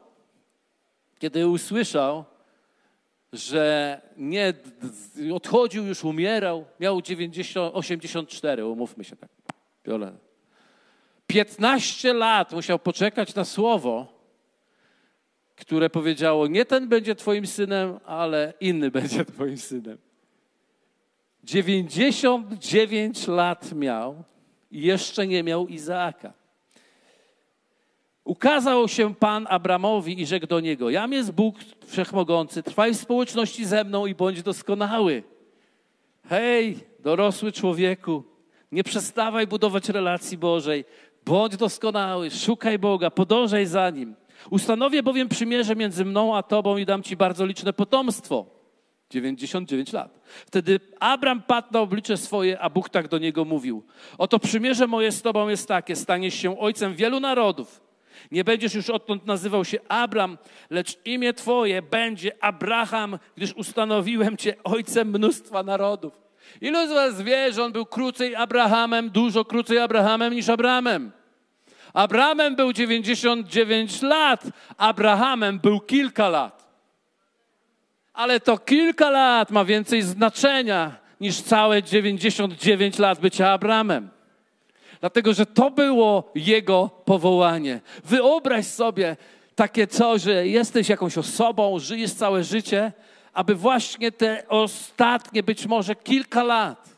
kiedy 1.19 1.47
usłyszał, 1.47 2.25
że 3.34 4.01
nie 4.17 4.54
odchodził, 5.34 5.86
już 5.86 6.04
umierał, 6.04 6.65
miał 6.80 7.01
90, 7.01 7.75
84, 7.75 8.65
umówmy 8.65 9.04
się 9.04 9.15
tak. 9.15 9.30
15 11.27 12.13
lat 12.13 12.54
musiał 12.54 12.80
poczekać 12.80 13.36
na 13.36 13.45
słowo, 13.45 14.20
które 15.62 15.89
powiedziało: 15.89 16.47
Nie 16.47 16.65
ten 16.65 16.88
będzie 16.88 17.15
Twoim 17.15 17.47
synem, 17.47 18.00
ale 18.06 18.54
inny 18.60 18.91
będzie 18.97 19.26
Twoim 19.26 19.58
synem. 19.58 19.97
99 21.43 23.28
lat 23.28 23.74
miał 23.74 24.24
i 24.71 24.82
jeszcze 24.82 25.28
nie 25.28 25.43
miał 25.43 25.67
Izaaka. 25.67 26.34
Ukazał 28.24 28.88
się 28.88 29.15
Pan 29.15 29.47
Abramowi 29.50 30.21
i 30.21 30.26
rzekł 30.26 30.47
do 30.47 30.60
niego: 30.60 30.89
Jam 30.89 31.13
jest 31.13 31.32
Bóg 31.32 31.56
Wszechmogący, 31.86 32.63
trwaj 32.63 32.93
w 32.93 32.97
społeczności 32.97 33.65
ze 33.65 33.84
mną 33.84 34.06
i 34.06 34.15
bądź 34.15 34.43
doskonały. 34.43 35.24
Hej, 36.30 36.80
dorosły 37.00 37.52
człowieku, 37.52 38.24
nie 38.71 38.84
przestawaj 38.84 39.47
budować 39.47 39.89
relacji 39.89 40.38
Bożej, 40.38 40.86
bądź 41.26 41.58
doskonały, 41.58 42.32
szukaj 42.32 42.80
Boga, 42.80 43.12
podążaj 43.12 43.65
za 43.65 43.89
Nim. 43.89 44.15
Ustanowię 44.49 45.04
bowiem 45.04 45.30
przymierze 45.30 45.75
między 45.75 46.06
mną 46.06 46.38
a 46.38 46.43
tobą 46.43 46.77
i 46.77 46.86
dam 46.86 47.04
ci 47.04 47.15
bardzo 47.15 47.45
liczne 47.45 47.73
potomstwo. 47.73 48.45
99 49.10 49.93
lat. 49.93 50.19
Wtedy 50.45 50.80
Abram 50.99 51.41
padł 51.41 51.67
na 51.71 51.80
oblicze 51.80 52.17
swoje, 52.17 52.60
a 52.60 52.69
Bóg 52.69 52.89
tak 52.89 53.08
do 53.08 53.17
niego 53.17 53.45
mówił. 53.45 53.84
Oto 54.17 54.39
przymierze 54.39 54.88
moje 54.88 55.12
z 55.12 55.21
tobą 55.21 55.49
jest 55.49 55.67
takie, 55.67 55.95
staniesz 55.95 56.36
się 56.36 56.60
ojcem 56.60 56.95
wielu 56.95 57.19
narodów. 57.19 57.82
Nie 58.32 58.43
będziesz 58.43 58.73
już 58.73 58.89
odtąd 58.89 59.25
nazywał 59.25 59.65
się 59.65 59.80
Abram, 59.88 60.38
lecz 60.69 60.97
imię 61.06 61.34
twoje 61.34 61.82
będzie 61.82 62.43
Abraham, 62.43 63.19
gdyż 63.38 63.54
ustanowiłem 63.54 64.38
cię 64.38 64.56
ojcem 64.63 65.10
mnóstwa 65.10 65.63
narodów. 65.63 66.21
Ilu 66.62 66.88
z 66.88 66.89
was 66.89 67.21
wie, 67.21 67.54
że 67.54 67.63
on 67.63 67.71
był 67.71 67.86
krócej 67.86 68.36
Abrahamem, 68.36 69.10
dużo 69.10 69.45
krócej 69.45 69.77
Abrahamem 69.77 70.34
niż 70.34 70.49
Abramem? 70.49 71.12
Abrahamem 71.93 72.56
był 72.56 72.73
99 72.73 74.01
lat, 74.01 74.43
Abrahamem 74.77 75.60
był 75.60 75.80
kilka 75.80 76.30
lat. 76.30 76.71
Ale 78.13 78.39
to 78.39 78.58
kilka 78.58 79.10
lat 79.10 79.51
ma 79.51 79.65
więcej 79.65 80.01
znaczenia 80.01 80.95
niż 81.21 81.41
całe 81.41 81.84
99 81.84 82.99
lat 82.99 83.19
bycia 83.19 83.49
Abramem. 83.49 84.10
Dlatego, 84.99 85.34
że 85.34 85.45
to 85.45 85.71
było 85.71 86.32
jego 86.36 86.89
powołanie. 87.06 87.82
Wyobraź 88.04 88.65
sobie 88.65 89.17
takie 89.56 89.88
coś, 89.88 90.21
że 90.21 90.47
jesteś 90.47 90.89
jakąś 90.89 91.17
osobą, 91.17 91.80
żyjesz 91.80 92.13
całe 92.13 92.43
życie, 92.43 92.91
aby 93.34 93.56
właśnie 93.56 94.12
te 94.12 94.43
ostatnie 94.47 95.43
być 95.43 95.65
może 95.65 95.95
kilka 95.95 96.43
lat 96.43 96.90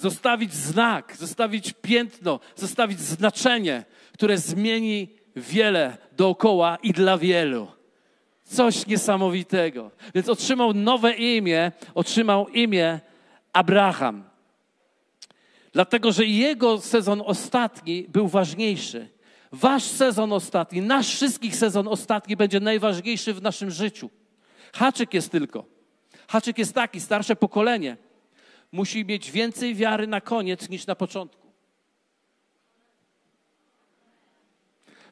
zostawić 0.00 0.54
znak, 0.54 1.16
zostawić 1.16 1.74
piętno, 1.82 2.40
zostawić 2.56 3.00
znaczenie, 3.00 3.84
które 4.12 4.38
zmieni 4.38 5.08
wiele 5.36 5.96
dookoła 6.16 6.78
i 6.82 6.92
dla 6.92 7.18
wielu. 7.18 7.68
Coś 8.44 8.86
niesamowitego. 8.86 9.90
Więc 10.14 10.28
otrzymał 10.28 10.74
nowe 10.74 11.12
imię, 11.12 11.72
otrzymał 11.94 12.48
imię 12.48 13.00
Abraham. 13.52 14.24
Dlatego, 15.72 16.12
że 16.12 16.24
jego 16.24 16.80
sezon 16.80 17.22
ostatni 17.26 18.06
był 18.08 18.28
ważniejszy. 18.28 19.08
Wasz 19.52 19.84
sezon 19.84 20.32
ostatni, 20.32 20.82
nasz 20.82 21.14
wszystkich 21.14 21.56
sezon 21.56 21.88
ostatni 21.88 22.36
będzie 22.36 22.60
najważniejszy 22.60 23.34
w 23.34 23.42
naszym 23.42 23.70
życiu. 23.70 24.10
Haczyk 24.72 25.14
jest 25.14 25.32
tylko. 25.32 25.64
Haczyk 26.28 26.58
jest 26.58 26.74
taki, 26.74 27.00
starsze 27.00 27.36
pokolenie 27.36 27.96
musi 28.72 29.04
mieć 29.04 29.30
więcej 29.30 29.74
wiary 29.74 30.06
na 30.06 30.20
koniec 30.20 30.68
niż 30.68 30.86
na 30.86 30.94
początku. 30.94 31.42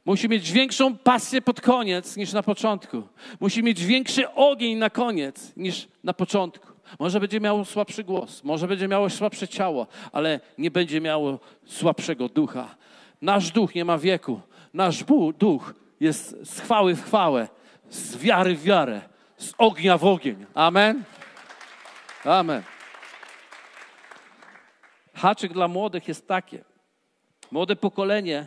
Musi 0.04 0.28
mieć 0.28 0.52
większą 0.52 0.98
pasję 0.98 1.42
pod 1.42 1.60
koniec 1.60 2.16
niż 2.16 2.32
na 2.32 2.42
początku. 2.42 3.02
Musi 3.40 3.62
mieć 3.62 3.84
większy 3.84 4.30
ogień 4.30 4.78
na 4.78 4.90
koniec 4.90 5.56
niż 5.56 5.88
na 6.04 6.14
początku. 6.14 6.66
Może 6.98 7.20
będzie 7.20 7.40
miało 7.40 7.64
słabszy 7.64 8.04
głos, 8.04 8.44
może 8.44 8.68
będzie 8.68 8.88
miało 8.88 9.10
słabsze 9.10 9.48
ciało, 9.48 9.86
ale 10.12 10.40
nie 10.58 10.70
będzie 10.70 11.00
miało 11.00 11.38
słabszego 11.66 12.28
ducha. 12.28 12.76
Nasz 13.22 13.50
duch 13.50 13.74
nie 13.74 13.84
ma 13.84 13.98
wieku. 13.98 14.40
Nasz 14.74 15.04
duch 15.38 15.74
jest 16.00 16.36
z 16.46 16.60
chwały 16.60 16.94
w 16.94 17.04
chwałę, 17.04 17.48
z 17.90 18.16
wiary 18.16 18.56
w 18.56 18.62
wiarę, 18.62 19.00
z 19.36 19.52
ognia 19.58 19.98
w 19.98 20.04
ogień. 20.04 20.46
Amen. 20.54 21.04
Amen. 22.24 22.62
Haczyk 25.20 25.52
dla 25.52 25.68
młodych 25.68 26.09
jest 26.09 26.28
takie. 26.28 26.64
Młode 27.50 27.76
pokolenie 27.76 28.46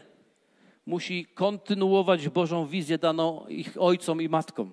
musi 0.86 1.26
kontynuować 1.26 2.30
Bożą 2.30 2.68
wizję 2.68 2.98
daną 2.98 3.48
ich 3.48 3.74
ojcom 3.80 4.22
i 4.22 4.30
matkom. 4.30 4.72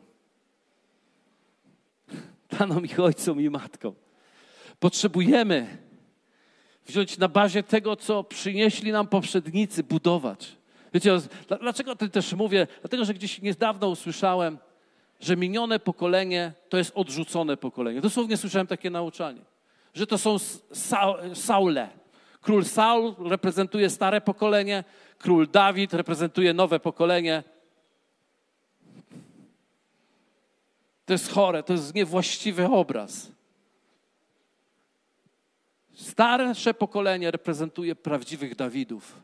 Daną 2.59 2.81
ich 2.81 3.01
ojcom 3.01 3.41
i 3.41 3.51
matkom. 3.51 3.95
Potrzebujemy 4.79 5.79
wziąć 6.87 7.19
na 7.19 7.29
bazie 7.29 7.63
tego, 7.63 7.97
co 7.97 8.25
przynieśli 8.25 8.93
nam 8.93 9.07
poprzednicy, 9.07 9.83
budować. 9.83 10.57
Wiecie, 10.95 11.19
dlaczego 11.61 11.97
to 11.97 12.09
też 12.09 12.33
mówię? 12.33 12.67
Dlatego, 12.81 13.05
że 13.05 13.15
gdzieś 13.15 13.43
niedawno 13.43 13.89
usłyszałem, 13.89 14.59
że 15.21 15.37
minione 15.37 15.79
pokolenie 15.79 16.53
to 16.69 16.79
jest 16.79 16.93
odrzucone 16.95 17.57
pokolenie. 17.57 18.01
Dosłownie 18.01 18.37
słyszałem 18.37 18.67
takie 18.67 18.91
nauczanie, 18.91 19.41
że 19.95 20.07
to 20.07 20.19
są 20.19 20.37
Saule. 21.35 21.89
Król 22.41 22.65
Saul 22.65 23.15
reprezentuje 23.29 23.91
stare 23.91 24.21
pokolenie, 24.21 24.85
król 25.19 25.47
Dawid 25.47 25.95
reprezentuje 25.95 26.55
nowe 26.55 26.81
pokolenie. 26.81 27.43
To 31.07 31.13
jest 31.13 31.33
chore, 31.33 31.63
to 31.63 31.73
jest 31.73 31.95
niewłaściwy 31.95 32.67
obraz. 32.67 33.31
Starsze 35.95 36.75
pokolenie 36.75 37.31
reprezentuje 37.31 37.97
prawdziwych 37.97 38.55
Dawidów. 38.55 39.15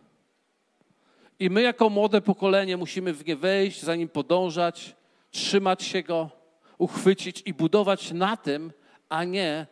I 1.39 1.51
my, 1.51 1.63
jako 1.63 1.91
młode 1.91 2.21
pokolenie, 2.21 2.77
musimy 2.77 3.13
w 3.13 3.27
nie 3.27 3.37
wejść, 3.37 3.83
za 3.83 3.97
nim 3.97 4.09
podążać, 4.09 4.97
trzymać 5.31 5.83
się 5.83 6.03
go, 6.03 6.31
uchwycić 6.79 7.43
i 7.47 7.55
budować 7.55 8.13
na 8.13 8.37
tym, 8.37 8.73
a 9.09 9.25
nie 9.25 9.67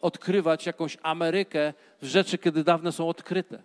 odkrywać 0.00 0.66
jakąś 0.66 0.98
Amerykę 1.02 1.72
w 2.02 2.06
rzeczy, 2.06 2.38
kiedy 2.38 2.64
dawne 2.64 2.92
są 2.92 3.08
odkryte. 3.08 3.62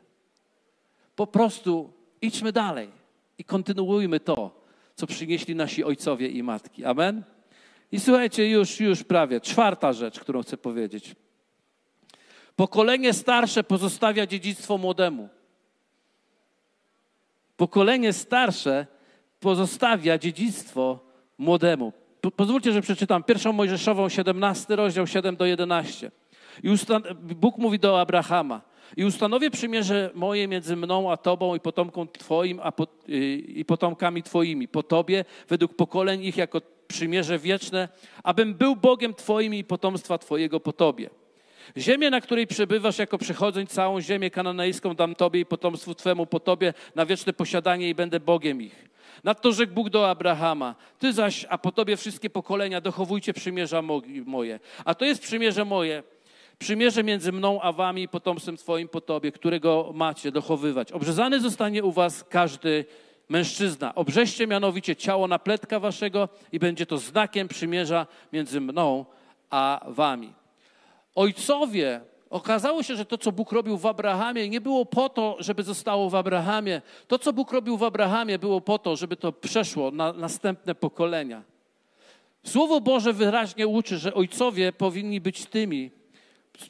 Po 1.15 1.27
prostu 1.27 1.93
idźmy 2.21 2.51
dalej 2.51 2.89
i 3.37 3.43
kontynuujmy 3.43 4.19
to, 4.19 4.61
co 4.95 5.07
przynieśli 5.07 5.55
nasi 5.55 5.83
ojcowie 5.83 6.27
i 6.27 6.43
matki. 6.43 6.85
Amen? 6.85 7.23
I 7.91 7.99
słuchajcie, 7.99 8.49
już, 8.49 8.79
już 8.79 9.03
prawie. 9.03 9.41
Czwarta 9.41 9.93
rzecz, 9.93 10.19
którą 10.19 10.41
chcę 10.41 10.57
powiedzieć. 10.57 11.15
Pokolenie 12.55 13.13
starsze 13.13 13.63
pozostawia 13.63 14.27
dziedzictwo 14.27 14.77
młodemu. 14.77 15.29
Pokolenie 17.57 18.13
starsze 18.13 18.87
pozostawia 19.39 20.17
dziedzictwo 20.17 20.99
młodemu. 21.37 21.93
Pozwólcie, 22.31 22.71
że 22.71 22.81
przeczytam 22.81 23.23
pierwszą 23.23 23.53
Mojżeszową, 23.53 24.09
17 24.09 24.75
rozdział 24.75 25.07
7 25.07 25.35
do 25.35 25.45
11. 25.45 26.11
I 26.63 26.69
Bóg 27.21 27.57
mówi 27.57 27.79
do 27.79 28.01
Abrahama: 28.01 28.61
I 28.97 29.05
ustanowię 29.05 29.51
przymierze 29.51 30.11
moje 30.13 30.47
między 30.47 30.75
mną 30.75 31.11
a 31.11 31.17
tobą 31.17 31.55
i 31.55 31.59
potomką 31.59 32.07
twoim 32.07 32.59
a 32.63 32.71
po, 32.71 32.87
i 33.47 33.65
potomkami 33.67 34.23
twoimi, 34.23 34.67
po 34.67 34.83
tobie, 34.83 35.25
według 35.49 35.75
pokoleń 35.75 36.23
ich 36.23 36.37
jako 36.37 36.61
przymierze 36.87 37.39
wieczne, 37.39 37.89
abym 38.23 38.53
był 38.53 38.75
Bogiem 38.75 39.13
twoim 39.13 39.53
i 39.53 39.63
potomstwa 39.63 40.17
twojego 40.17 40.59
po 40.59 40.73
tobie. 40.73 41.09
Ziemię, 41.77 42.09
na 42.09 42.21
której 42.21 42.47
przebywasz 42.47 42.99
jako 42.99 43.17
przychodzeń, 43.17 43.67
całą 43.67 44.01
ziemię 44.01 44.31
kananejską 44.31 44.95
dam 44.95 45.15
Tobie 45.15 45.39
i 45.39 45.45
potomstwu 45.45 45.95
Twemu 45.95 46.25
po 46.25 46.39
Tobie 46.39 46.73
na 46.95 47.05
wieczne 47.05 47.33
posiadanie 47.33 47.89
i 47.89 47.95
będę 47.95 48.19
Bogiem 48.19 48.61
ich. 48.61 48.94
Nadto 49.25 49.51
rzekł 49.51 49.73
Bóg 49.73 49.89
do 49.89 50.09
Abrahama, 50.09 50.75
Ty 50.99 51.13
zaś, 51.13 51.45
a 51.49 51.57
po 51.57 51.71
Tobie 51.71 51.97
wszystkie 51.97 52.29
pokolenia, 52.29 52.81
dochowujcie 52.81 53.33
przymierza 53.33 53.81
moje. 54.25 54.59
A 54.85 54.95
to 54.95 55.05
jest 55.05 55.21
przymierze 55.21 55.65
moje, 55.65 56.03
przymierze 56.59 57.03
między 57.03 57.31
mną 57.31 57.61
a 57.61 57.71
Wami 57.71 58.01
i 58.03 58.07
potomstwem 58.07 58.57
Twoim 58.57 58.87
po 58.87 59.01
Tobie, 59.01 59.31
którego 59.31 59.91
macie 59.93 60.31
dochowywać. 60.31 60.91
Obrzezany 60.91 61.39
zostanie 61.39 61.83
u 61.83 61.91
Was 61.91 62.23
każdy 62.23 62.85
mężczyzna. 63.29 63.95
Obrzeście 63.95 64.47
mianowicie 64.47 64.95
ciało 64.95 65.27
napletka 65.27 65.79
Waszego 65.79 66.29
i 66.51 66.59
będzie 66.59 66.85
to 66.85 66.97
znakiem 66.97 67.47
przymierza 67.47 68.07
między 68.33 68.61
mną 68.61 69.05
a 69.49 69.85
Wami. 69.87 70.33
Ojcowie, 71.15 72.01
okazało 72.29 72.83
się, 72.83 72.95
że 72.95 73.05
to, 73.05 73.17
co 73.17 73.31
Bóg 73.31 73.51
robił 73.51 73.77
w 73.77 73.85
Abrahamie, 73.85 74.49
nie 74.49 74.61
było 74.61 74.85
po 74.85 75.09
to, 75.09 75.37
żeby 75.39 75.63
zostało 75.63 76.09
w 76.09 76.15
Abrahamie. 76.15 76.81
To, 77.07 77.19
co 77.19 77.33
Bóg 77.33 77.51
robił 77.51 77.77
w 77.77 77.83
Abrahamie, 77.83 78.39
było 78.39 78.61
po 78.61 78.79
to, 78.79 78.95
żeby 78.95 79.15
to 79.15 79.31
przeszło 79.31 79.91
na 79.91 80.13
następne 80.13 80.75
pokolenia. 80.75 81.43
Słowo 82.43 82.81
Boże 82.81 83.13
wyraźnie 83.13 83.67
uczy, 83.67 83.97
że 83.97 84.13
ojcowie 84.13 84.73
powinni 84.73 85.21
być 85.21 85.45
tymi, 85.45 85.91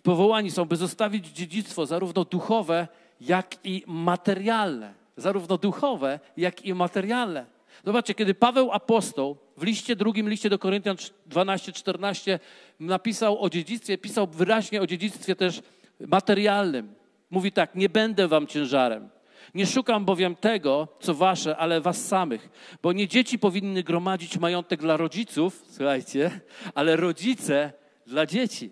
powołani 0.04 0.52
są, 0.52 0.66
by 0.66 0.76
zostawić 0.76 1.28
dziedzictwo 1.28 1.86
zarówno 1.86 2.26
duchowe, 2.26 2.88
jak 3.22 3.56
i 3.64 3.84
materialne. 3.88 4.94
Zarówno 5.18 5.58
duchowe, 5.58 6.20
jak 6.38 6.66
i 6.66 6.74
materialne. 6.74 7.55
Zobaczcie, 7.86 8.14
kiedy 8.14 8.34
Paweł 8.34 8.72
apostoł 8.72 9.38
w 9.58 9.64
liście 9.64 9.96
drugim, 9.96 10.30
liście 10.30 10.50
do 10.50 10.60
Koryntian 10.60 10.96
12-14 11.30 12.40
napisał 12.80 13.44
o 13.44 13.50
dziedzictwie, 13.50 13.98
pisał 13.98 14.28
wyraźnie 14.28 14.82
o 14.82 14.88
dziedzictwie 14.88 15.36
też 15.36 15.62
materialnym. 16.00 16.94
Mówi 17.30 17.52
tak, 17.52 17.76
nie 17.76 17.90
będę 17.90 18.28
wam 18.28 18.48
ciężarem. 18.48 19.10
Nie 19.54 19.66
szukam 19.66 20.06
bowiem 20.06 20.36
tego, 20.36 20.88
co 21.00 21.14
wasze, 21.14 21.58
ale 21.58 21.82
was 21.82 22.06
samych. 22.08 22.50
Bo 22.84 22.94
nie 22.94 23.08
dzieci 23.08 23.40
powinny 23.40 23.84
gromadzić 23.84 24.38
majątek 24.38 24.82
dla 24.82 24.98
rodziców, 24.98 25.66
słuchajcie, 25.70 26.40
ale 26.76 26.96
rodzice 26.96 27.74
dla 28.08 28.26
dzieci. 28.26 28.72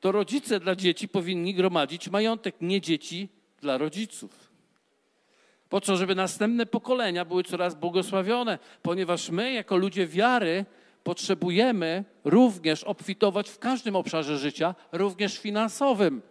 To 0.00 0.12
rodzice 0.12 0.60
dla 0.60 0.76
dzieci 0.76 1.08
powinni 1.08 1.54
gromadzić 1.54 2.08
majątek, 2.08 2.54
nie 2.60 2.80
dzieci 2.80 3.28
dla 3.60 3.78
rodziców. 3.78 4.41
Po 5.72 5.80
co? 5.80 5.96
Żeby 5.96 6.14
następne 6.14 6.66
pokolenia 6.66 7.24
były 7.24 7.44
coraz 7.44 7.74
błogosławione, 7.74 8.58
ponieważ 8.82 9.30
my, 9.30 9.52
jako 9.52 9.76
ludzie 9.76 10.06
wiary, 10.06 10.64
potrzebujemy 11.04 12.04
również 12.24 12.84
obfitować 12.84 13.50
w 13.50 13.58
każdym 13.58 13.96
obszarze 13.96 14.38
życia, 14.38 14.74
również 14.92 15.38
finansowym 15.38 16.22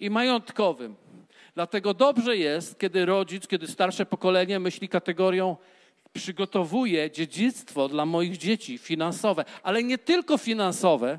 i 0.00 0.10
majątkowym. 0.10 0.94
Dlatego 1.54 1.94
dobrze 1.94 2.36
jest, 2.36 2.78
kiedy 2.78 3.06
rodzic, 3.06 3.46
kiedy 3.46 3.66
starsze 3.66 4.06
pokolenie 4.06 4.60
myśli 4.60 4.88
kategorią 4.88 5.56
przygotowuje 6.12 7.10
dziedzictwo 7.10 7.88
dla 7.88 8.06
moich 8.06 8.36
dzieci 8.36 8.78
finansowe, 8.78 9.44
ale 9.62 9.82
nie 9.82 9.98
tylko 9.98 10.38
finansowe, 10.38 11.18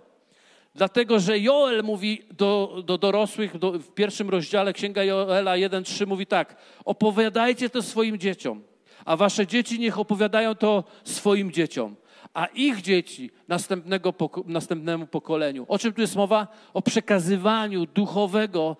Dlatego, 0.75 1.19
że 1.19 1.39
Joel 1.39 1.83
mówi 1.83 2.21
do, 2.37 2.83
do 2.85 2.97
dorosłych 2.97 3.57
do, 3.57 3.71
w 3.71 3.93
pierwszym 3.93 4.29
rozdziale 4.29 4.73
Księga 4.73 5.03
Joela 5.03 5.53
1:3 5.53 6.07
mówi 6.07 6.25
tak: 6.25 6.55
Opowiadajcie 6.85 7.69
to 7.69 7.81
swoim 7.81 8.17
dzieciom, 8.17 8.63
a 9.05 9.17
wasze 9.17 9.47
dzieci 9.47 9.79
niech 9.79 9.99
opowiadają 9.99 10.55
to 10.55 10.83
swoim 11.03 11.51
dzieciom, 11.51 11.95
a 12.33 12.45
ich 12.45 12.81
dzieci 12.81 13.31
następnego, 13.47 14.13
następnemu 14.45 15.07
pokoleniu. 15.07 15.65
O 15.67 15.79
czym 15.79 15.93
tu 15.93 16.01
jest 16.01 16.15
mowa? 16.15 16.47
O 16.73 16.81
przekazywaniu 16.81 17.85
duchowego 17.85 18.77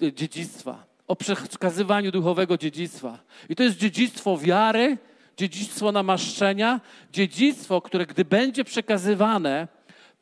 dziedzictwa. 0.00 0.84
O 1.08 1.16
przekazywaniu 1.16 2.10
duchowego 2.10 2.58
dziedzictwa. 2.58 3.18
I 3.48 3.56
to 3.56 3.62
jest 3.62 3.76
dziedzictwo 3.76 4.36
wiary, 4.38 4.98
dziedzictwo 5.36 5.92
namaszczenia, 5.92 6.80
dziedzictwo, 7.12 7.80
które 7.80 8.06
gdy 8.06 8.24
będzie 8.24 8.64
przekazywane, 8.64 9.68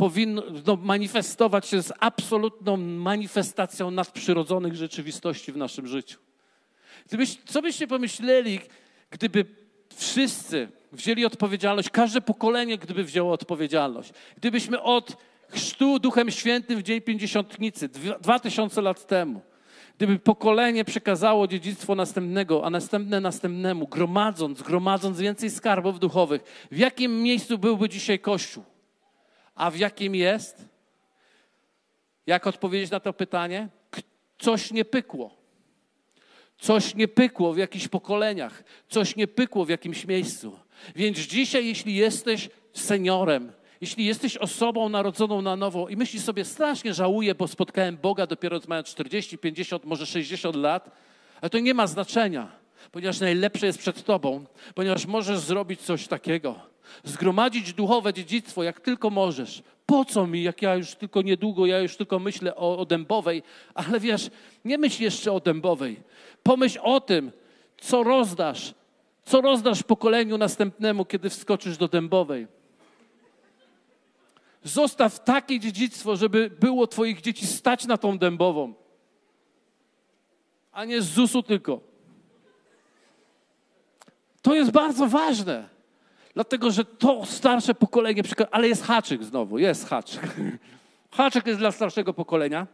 powinno 0.00 0.42
no, 0.66 0.76
manifestować 0.76 1.66
się 1.66 1.82
z 1.82 1.92
absolutną 2.00 2.76
manifestacją 2.76 3.90
nadprzyrodzonych 3.90 4.74
rzeczywistości 4.74 5.52
w 5.52 5.56
naszym 5.56 5.86
życiu. 5.86 6.18
Gdybyś, 7.08 7.38
co 7.46 7.62
byście 7.62 7.86
pomyśleli, 7.86 8.60
gdyby 9.10 9.44
wszyscy 9.96 10.68
wzięli 10.92 11.24
odpowiedzialność, 11.24 11.90
każde 11.90 12.20
pokolenie, 12.20 12.78
gdyby 12.78 13.04
wzięło 13.04 13.32
odpowiedzialność. 13.32 14.12
Gdybyśmy 14.36 14.82
od 14.82 15.16
chrztu 15.48 15.98
Duchem 15.98 16.30
Świętym 16.30 16.78
w 16.78 16.82
Dzień 16.82 17.00
Pięćdziesiątnicy, 17.00 17.88
dwa 18.20 18.38
tysiące 18.38 18.82
lat 18.82 19.06
temu, 19.06 19.40
gdyby 19.96 20.18
pokolenie 20.18 20.84
przekazało 20.84 21.46
dziedzictwo 21.46 21.94
następnego, 21.94 22.64
a 22.64 22.70
następne 22.70 23.20
następnemu, 23.20 23.86
gromadząc, 23.86 24.62
gromadząc 24.62 25.20
więcej 25.20 25.50
skarbów 25.50 26.00
duchowych, 26.00 26.42
w 26.70 26.78
jakim 26.78 27.22
miejscu 27.22 27.58
byłby 27.58 27.88
dzisiaj 27.88 28.18
Kościół? 28.18 28.64
A 29.60 29.70
w 29.70 29.76
jakim 29.76 30.14
jest? 30.14 30.64
Jak 32.26 32.46
odpowiedzieć 32.46 32.90
na 32.90 33.00
to 33.00 33.12
pytanie? 33.12 33.68
Coś 34.38 34.70
nie 34.70 34.84
pykło. 34.84 35.36
Coś 36.58 36.94
nie 36.94 37.08
pykło 37.08 37.52
w 37.52 37.58
jakichś 37.58 37.88
pokoleniach, 37.88 38.64
coś 38.88 39.16
nie 39.16 39.26
pykło 39.26 39.64
w 39.64 39.68
jakimś 39.68 40.06
miejscu. 40.06 40.58
Więc 40.96 41.18
dzisiaj, 41.18 41.66
jeśli 41.66 41.94
jesteś 41.94 42.48
seniorem, 42.72 43.52
jeśli 43.80 44.04
jesteś 44.04 44.36
osobą 44.36 44.88
narodzoną 44.88 45.42
na 45.42 45.56
nowo 45.56 45.88
i 45.88 45.96
myślisz 45.96 46.22
sobie, 46.22 46.44
strasznie 46.44 46.94
żałuję, 46.94 47.34
bo 47.34 47.48
spotkałem 47.48 47.96
Boga 47.96 48.26
dopiero 48.26 48.60
mając 48.68 48.88
40, 48.88 49.38
50, 49.38 49.84
może 49.84 50.06
60 50.06 50.56
lat, 50.56 50.90
ale 51.40 51.50
to 51.50 51.58
nie 51.58 51.74
ma 51.74 51.86
znaczenia, 51.86 52.52
ponieważ 52.92 53.20
najlepsze 53.20 53.66
jest 53.66 53.78
przed 53.78 54.04
Tobą, 54.04 54.44
ponieważ 54.74 55.06
możesz 55.06 55.38
zrobić 55.38 55.80
coś 55.80 56.08
takiego. 56.08 56.69
Zgromadzić 57.04 57.72
duchowe 57.72 58.12
dziedzictwo, 58.12 58.62
jak 58.62 58.80
tylko 58.80 59.10
możesz. 59.10 59.62
Po 59.86 60.04
co 60.04 60.26
mi, 60.26 60.42
jak 60.42 60.62
ja 60.62 60.74
już 60.74 60.94
tylko 60.94 61.22
niedługo, 61.22 61.66
ja 61.66 61.78
już 61.78 61.96
tylko 61.96 62.18
myślę 62.18 62.56
o, 62.56 62.78
o 62.78 62.84
dębowej, 62.84 63.42
ale 63.74 64.00
wiesz, 64.00 64.30
nie 64.64 64.78
myśl 64.78 65.02
jeszcze 65.02 65.32
o 65.32 65.40
dębowej. 65.40 66.02
Pomyśl 66.42 66.78
o 66.82 67.00
tym, 67.00 67.32
co 67.80 68.02
rozdasz, 68.02 68.74
co 69.24 69.40
rozdasz 69.40 69.82
pokoleniu 69.82 70.38
następnemu, 70.38 71.04
kiedy 71.04 71.30
wskoczysz 71.30 71.76
do 71.76 71.88
dębowej. 71.88 72.46
Zostaw 74.64 75.24
takie 75.24 75.60
dziedzictwo, 75.60 76.16
żeby 76.16 76.50
było 76.60 76.86
Twoich 76.86 77.20
dzieci 77.20 77.46
stać 77.46 77.86
na 77.86 77.96
tą 77.96 78.18
dębową, 78.18 78.74
a 80.72 80.84
nie 80.84 81.02
z 81.02 81.06
ZUS-u 81.06 81.42
tylko. 81.42 81.80
To 84.42 84.54
jest 84.54 84.70
bardzo 84.70 85.06
ważne, 85.06 85.68
dlatego 86.40 86.70
że 86.70 86.84
to 86.84 87.26
starsze 87.26 87.74
pokolenie, 87.74 88.22
ale 88.50 88.68
jest 88.68 88.84
haczyk 88.84 89.24
znowu, 89.24 89.58
jest 89.58 89.88
haczyk. 89.88 90.20
Haczyk 91.10 91.46
jest 91.46 91.58
dla 91.58 91.72
starszego 91.72 92.14
pokolenia. 92.14 92.66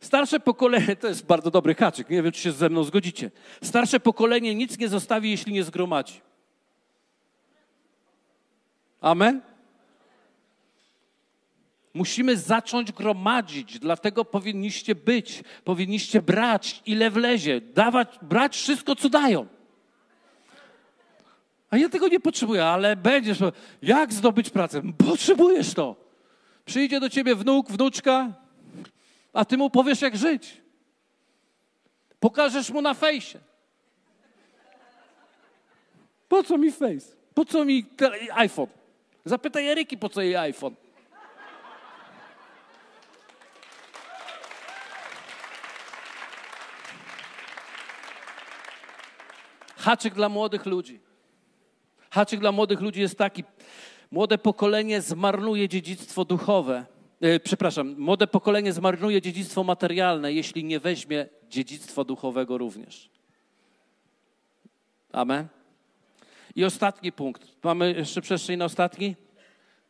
Starsze 0.00 0.40
pokolenie, 0.40 0.96
to 0.96 1.08
jest 1.08 1.26
bardzo 1.26 1.50
dobry 1.50 1.74
haczyk, 1.74 2.10
nie 2.10 2.22
wiem, 2.22 2.32
czy 2.32 2.40
się 2.40 2.52
ze 2.52 2.68
mną 2.68 2.84
zgodzicie. 2.84 3.30
Starsze 3.62 4.00
pokolenie 4.00 4.54
nic 4.54 4.78
nie 4.78 4.88
zostawi, 4.88 5.30
jeśli 5.30 5.52
nie 5.52 5.64
zgromadzi. 5.64 6.20
Amen? 9.00 9.40
Musimy 11.94 12.36
zacząć 12.36 12.92
gromadzić, 12.92 13.78
dlatego 13.78 14.24
powinniście 14.24 14.94
być, 14.94 15.42
powinniście 15.64 16.22
brać 16.22 16.82
ile 16.86 17.10
wlezie, 17.10 17.60
dawać, 17.60 18.18
brać 18.22 18.56
wszystko, 18.56 18.96
co 18.96 19.08
dają. 19.08 19.59
A 21.70 21.76
ja 21.76 21.88
tego 21.88 22.08
nie 22.08 22.20
potrzebuję, 22.20 22.64
ale 22.64 22.96
będziesz. 22.96 23.38
Jak 23.82 24.12
zdobyć 24.12 24.50
pracę? 24.50 24.82
Potrzebujesz 24.98 25.74
to. 25.74 25.96
Przyjdzie 26.64 27.00
do 27.00 27.10
ciebie 27.10 27.34
wnuk, 27.34 27.70
wnuczka, 27.70 28.32
a 29.32 29.44
ty 29.44 29.56
mu 29.56 29.70
powiesz, 29.70 30.02
jak 30.02 30.16
żyć. 30.16 30.62
Pokażesz 32.20 32.70
mu 32.70 32.82
na 32.82 32.94
fejsie. 32.94 33.38
Po 36.28 36.42
co 36.42 36.58
mi 36.58 36.72
face? 36.72 37.16
Po 37.34 37.44
co 37.44 37.64
mi 37.64 37.86
iPhone? 38.34 38.66
Zapytaj 39.24 39.68
Eryki, 39.68 39.98
po 39.98 40.08
co 40.08 40.22
jej 40.22 40.36
iPhone. 40.36 40.74
Haczyk 49.76 50.14
dla 50.14 50.28
młodych 50.28 50.66
ludzi. 50.66 51.09
Haczyk 52.10 52.40
dla 52.40 52.52
młodych 52.52 52.80
ludzi 52.80 53.00
jest 53.00 53.18
taki. 53.18 53.44
Młode 54.10 54.38
pokolenie 54.38 55.00
zmarnuje 55.00 55.68
dziedzictwo 55.68 56.24
duchowe. 56.24 56.86
E, 57.20 57.40
przepraszam, 57.40 57.94
młode 57.98 58.26
pokolenie 58.26 58.72
zmarnuje 58.72 59.22
dziedzictwo 59.22 59.64
materialne, 59.64 60.32
jeśli 60.32 60.64
nie 60.64 60.80
weźmie 60.80 61.26
dziedzictwa 61.48 62.04
duchowego 62.04 62.58
również. 62.58 63.10
Amen. 65.12 65.48
I 66.54 66.64
ostatni 66.64 67.12
punkt. 67.12 67.64
Mamy 67.64 67.92
jeszcze 67.92 68.20
przestrzeń 68.20 68.58
na 68.58 68.64
ostatni? 68.64 69.16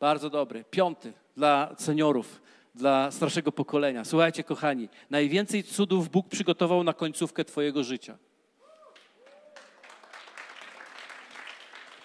Bardzo 0.00 0.30
dobry. 0.30 0.64
Piąty 0.70 1.12
dla 1.36 1.74
seniorów, 1.78 2.42
dla 2.74 3.10
starszego 3.10 3.52
pokolenia. 3.52 4.04
Słuchajcie, 4.04 4.44
kochani, 4.44 4.88
najwięcej 5.10 5.64
cudów 5.64 6.08
Bóg 6.08 6.28
przygotował 6.28 6.84
na 6.84 6.92
końcówkę 6.92 7.44
Twojego 7.44 7.84
życia. 7.84 8.18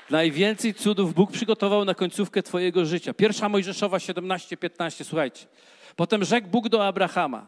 Najwięcej 0.10 0.74
cudów 0.74 1.14
Bóg 1.14 1.32
przygotował 1.32 1.86
na 1.86 1.94
końcówkę 1.94 2.44
Twojego 2.44 2.86
życia. 2.86 3.14
Pierwsza 3.14 3.50
Mojżeszowa 3.50 3.98
17:15. 3.98 5.04
Słuchajcie. 5.04 5.46
Potem 5.96 6.24
rzekł 6.24 6.48
Bóg 6.48 6.70
do 6.70 6.88
Abrahama: 6.88 7.48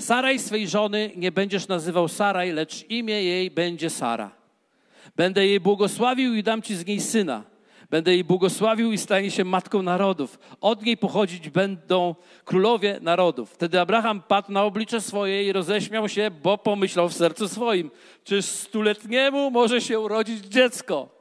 Saraj 0.00 0.38
swej 0.38 0.68
żony 0.68 1.10
nie 1.16 1.32
będziesz 1.32 1.68
nazywał 1.68 2.08
Saraj, 2.08 2.52
lecz 2.52 2.90
imię 2.90 3.22
jej 3.22 3.50
będzie 3.50 3.90
Sara. 3.90 4.30
Będę 5.16 5.46
jej 5.46 5.60
błogosławił 5.60 6.34
i 6.34 6.42
dam 6.42 6.62
ci 6.62 6.76
z 6.76 6.86
niej 6.86 7.00
syna. 7.00 7.44
Będę 7.90 8.12
jej 8.12 8.24
błogosławił 8.24 8.92
i 8.92 8.98
stanie 8.98 9.30
się 9.30 9.44
matką 9.44 9.82
narodów. 9.82 10.38
Od 10.60 10.82
niej 10.82 10.96
pochodzić 10.96 11.50
będą 11.50 12.14
królowie 12.44 12.98
narodów. 13.00 13.50
Wtedy 13.50 13.80
Abraham 13.80 14.22
padł 14.22 14.52
na 14.52 14.64
oblicze 14.64 15.00
swoje 15.00 15.44
i 15.44 15.52
roześmiał 15.52 16.08
się, 16.08 16.30
bo 16.42 16.58
pomyślał 16.58 17.08
w 17.08 17.14
sercu 17.14 17.48
swoim, 17.48 17.90
czyż 18.24 18.44
stuletniemu 18.44 19.50
może 19.50 19.80
się 19.80 20.00
urodzić 20.00 20.44
dziecko. 20.44 21.15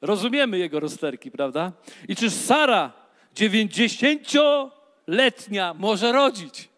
Rozumiemy 0.00 0.58
jego 0.58 0.80
rozterki, 0.80 1.30
prawda? 1.30 1.72
I 2.08 2.16
czyż 2.16 2.32
Sara, 2.32 2.92
dziewięćdziesięcioletnia, 3.34 5.74
może 5.74 6.12
rodzić? 6.12 6.68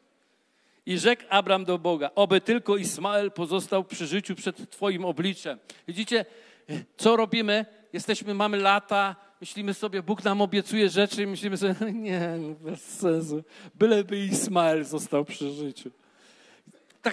I 0.86 0.98
rzekł 0.98 1.22
Abram 1.28 1.64
do 1.64 1.78
Boga, 1.78 2.10
oby 2.14 2.40
tylko 2.40 2.76
Ismael 2.76 3.30
pozostał 3.30 3.84
przy 3.84 4.06
życiu 4.06 4.34
przed 4.34 4.70
Twoim 4.70 5.04
obliczem. 5.04 5.58
Widzicie, 5.88 6.24
co 6.96 7.16
robimy? 7.16 7.66
Jesteśmy, 7.92 8.34
mamy 8.34 8.56
lata, 8.56 9.16
myślimy 9.40 9.74
sobie, 9.74 10.02
Bóg 10.02 10.24
nam 10.24 10.40
obiecuje 10.40 10.88
rzeczy 10.88 11.22
i 11.22 11.26
myślimy 11.26 11.56
sobie, 11.56 11.74
nie, 12.08 12.38
bez 12.60 12.82
sensu. 12.82 13.42
Byleby 13.74 14.18
Ismael 14.18 14.84
został 14.84 15.24
przy 15.24 15.50
życiu 15.50 15.90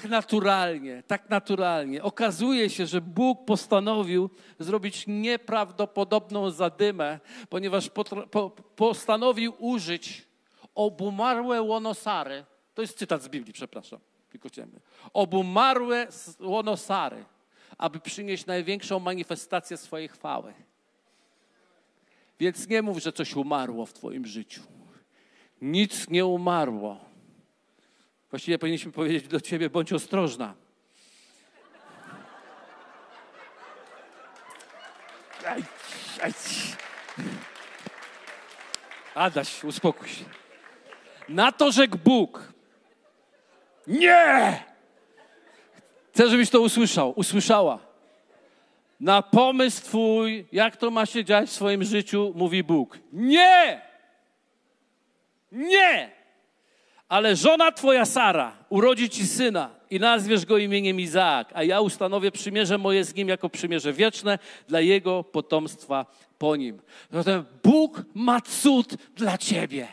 tak 0.01 0.09
naturalnie, 0.09 1.03
tak 1.07 1.29
naturalnie. 1.29 2.03
Okazuje 2.03 2.69
się, 2.69 2.85
że 2.85 3.01
Bóg 3.01 3.45
postanowił 3.45 4.29
zrobić 4.59 5.03
nieprawdopodobną 5.07 6.51
zadymę, 6.51 7.19
ponieważ 7.49 7.89
po, 7.89 8.49
postanowił 8.75 9.53
użyć 9.59 10.27
obumarłe 10.75 11.61
łonosary. 11.61 12.45
To 12.73 12.81
jest 12.81 12.97
cytat 12.97 13.23
z 13.23 13.27
Biblii, 13.27 13.53
przepraszam. 13.53 13.99
Tylko 14.29 14.49
chciałem. 14.49 14.71
Obumarłe 15.13 16.07
łonosary, 16.39 17.25
aby 17.77 17.99
przynieść 17.99 18.45
największą 18.45 18.99
manifestację 18.99 19.77
swojej 19.77 20.07
chwały. 20.07 20.53
Więc 22.39 22.67
nie 22.67 22.81
mów, 22.81 22.97
że 22.97 23.11
coś 23.11 23.35
umarło 23.35 23.85
w 23.85 23.93
Twoim 23.93 24.25
życiu. 24.25 24.61
Nic 25.61 26.09
nie 26.09 26.25
umarło 26.25 27.14
Właściwie 28.29 28.59
powinniśmy 28.59 28.91
powiedzieć 28.91 29.27
do 29.27 29.41
ciebie, 29.41 29.69
bądź 29.69 29.93
ostrożna. 29.93 30.53
Adaś, 39.15 39.63
uspokój 39.63 40.07
się. 40.09 40.25
Na 41.29 41.51
to 41.51 41.71
rzekł 41.71 41.97
Bóg. 41.97 42.53
Nie! 43.87 44.63
Chcę, 46.13 46.29
żebyś 46.29 46.49
to 46.49 46.61
usłyszał, 46.61 47.13
usłyszała. 47.15 47.79
na 48.99 49.21
pomysł 49.21 49.83
Twój, 49.83 50.45
jak 50.51 50.77
to 50.77 50.91
ma 50.91 51.05
się 51.05 51.25
dziać 51.25 51.49
w 51.49 51.53
swoim 51.53 51.83
życiu, 51.83 52.33
mówi 52.35 52.63
Bóg. 52.63 52.99
Nie! 53.13 53.81
Nie! 55.51 56.14
Ale 57.09 57.35
żona 57.35 57.71
Twoja 57.71 58.05
Sara 58.05 58.57
urodzi 58.69 59.09
Ci 59.09 59.27
syna 59.27 59.69
i 59.89 59.99
nazwiesz 59.99 60.45
go 60.45 60.57
imieniem 60.57 60.99
Izaak, 60.99 61.51
a 61.53 61.63
ja 61.63 61.81
ustanowię 61.81 62.31
przymierze 62.31 62.77
moje 62.77 63.03
z 63.03 63.15
nim 63.15 63.27
jako 63.27 63.49
przymierze 63.49 63.93
wieczne 63.93 64.39
dla 64.67 64.81
jego 64.81 65.23
potomstwa 65.23 66.05
po 66.37 66.55
nim. 66.55 66.81
Zatem 67.11 67.45
Bóg 67.63 68.01
ma 68.13 68.41
cud 68.41 68.95
dla 69.15 69.37
Ciebie. 69.37 69.87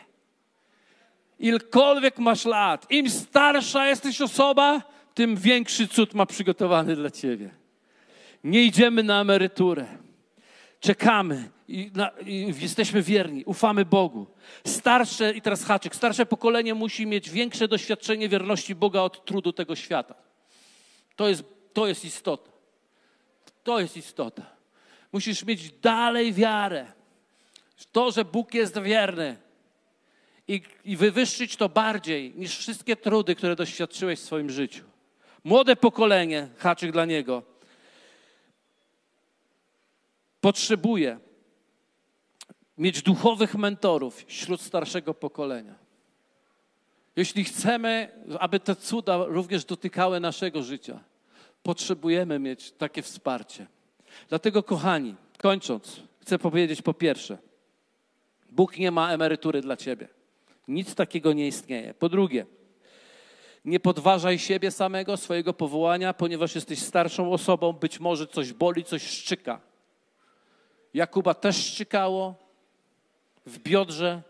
Ilkolwiek 1.39 2.19
masz 2.19 2.45
lat, 2.45 2.91
im 2.91 3.09
starsza 3.09 3.87
jesteś 3.87 4.21
osoba, 4.21 4.81
tym 5.13 5.35
większy 5.35 5.87
cud 5.87 6.13
ma 6.13 6.25
przygotowany 6.25 6.95
dla 6.95 7.09
Ciebie. 7.09 7.49
Nie 8.43 8.63
idziemy 8.63 9.03
na 9.03 9.21
emeryturę. 9.21 9.85
Czekamy 10.79 11.49
i, 11.73 11.91
na, 11.93 12.11
i, 12.25 12.53
jesteśmy 12.61 13.01
wierni, 13.01 13.45
ufamy 13.45 13.85
Bogu. 13.85 14.27
Starsze, 14.67 15.31
i 15.31 15.41
teraz 15.41 15.63
haczyk, 15.63 15.95
starsze 15.95 16.25
pokolenie 16.25 16.73
musi 16.73 17.05
mieć 17.05 17.29
większe 17.29 17.67
doświadczenie 17.67 18.29
wierności 18.29 18.75
Boga 18.75 19.01
od 19.01 19.25
trudu 19.25 19.53
tego 19.53 19.75
świata. 19.75 20.15
To 21.15 21.29
jest, 21.29 21.43
to 21.73 21.87
jest 21.87 22.05
istota. 22.05 22.51
To 23.63 23.79
jest 23.79 23.97
istota. 23.97 24.45
Musisz 25.11 25.45
mieć 25.45 25.71
dalej 25.71 26.33
wiarę 26.33 26.85
w 27.75 27.85
to, 27.85 28.11
że 28.11 28.25
Bóg 28.25 28.53
jest 28.53 28.81
wierny 28.81 29.37
i, 30.47 30.61
i 30.85 30.97
wywyższyć 30.97 31.55
to 31.55 31.69
bardziej 31.69 32.33
niż 32.35 32.57
wszystkie 32.57 32.95
trudy, 32.95 33.35
które 33.35 33.55
doświadczyłeś 33.55 34.19
w 34.19 34.23
swoim 34.23 34.49
życiu. 34.49 34.83
Młode 35.43 35.75
pokolenie, 35.75 36.47
haczyk 36.57 36.91
dla 36.91 37.05
niego, 37.05 37.43
potrzebuje 40.41 41.19
mieć 42.77 43.01
duchowych 43.01 43.55
mentorów 43.55 44.23
wśród 44.27 44.61
starszego 44.61 45.13
pokolenia. 45.13 45.75
Jeśli 47.15 47.43
chcemy, 47.43 48.11
aby 48.39 48.59
te 48.59 48.75
cuda 48.75 49.25
również 49.25 49.65
dotykały 49.65 50.19
naszego 50.19 50.63
życia, 50.63 50.99
potrzebujemy 51.63 52.39
mieć 52.39 52.71
takie 52.71 53.01
wsparcie. 53.01 53.67
Dlatego, 54.29 54.63
kochani, 54.63 55.15
kończąc, 55.37 56.01
chcę 56.19 56.39
powiedzieć 56.39 56.81
po 56.81 56.93
pierwsze, 56.93 57.37
Bóg 58.49 58.77
nie 58.77 58.91
ma 58.91 59.13
emerytury 59.13 59.61
dla 59.61 59.77
ciebie. 59.77 60.07
Nic 60.67 60.95
takiego 60.95 61.33
nie 61.33 61.47
istnieje. 61.47 61.93
Po 61.93 62.09
drugie, 62.09 62.45
nie 63.65 63.79
podważaj 63.79 64.39
siebie 64.39 64.71
samego, 64.71 65.17
swojego 65.17 65.53
powołania, 65.53 66.13
ponieważ 66.13 66.55
jesteś 66.55 66.79
starszą 66.79 67.31
osobą, 67.31 67.73
być 67.73 67.99
może 67.99 68.27
coś 68.27 68.53
boli, 68.53 68.83
coś 68.83 69.03
szczyka. 69.07 69.61
Jakuba 70.93 71.33
też 71.33 71.55
szczykało 71.55 72.42
w 73.45 73.59
biodrze 73.59 74.21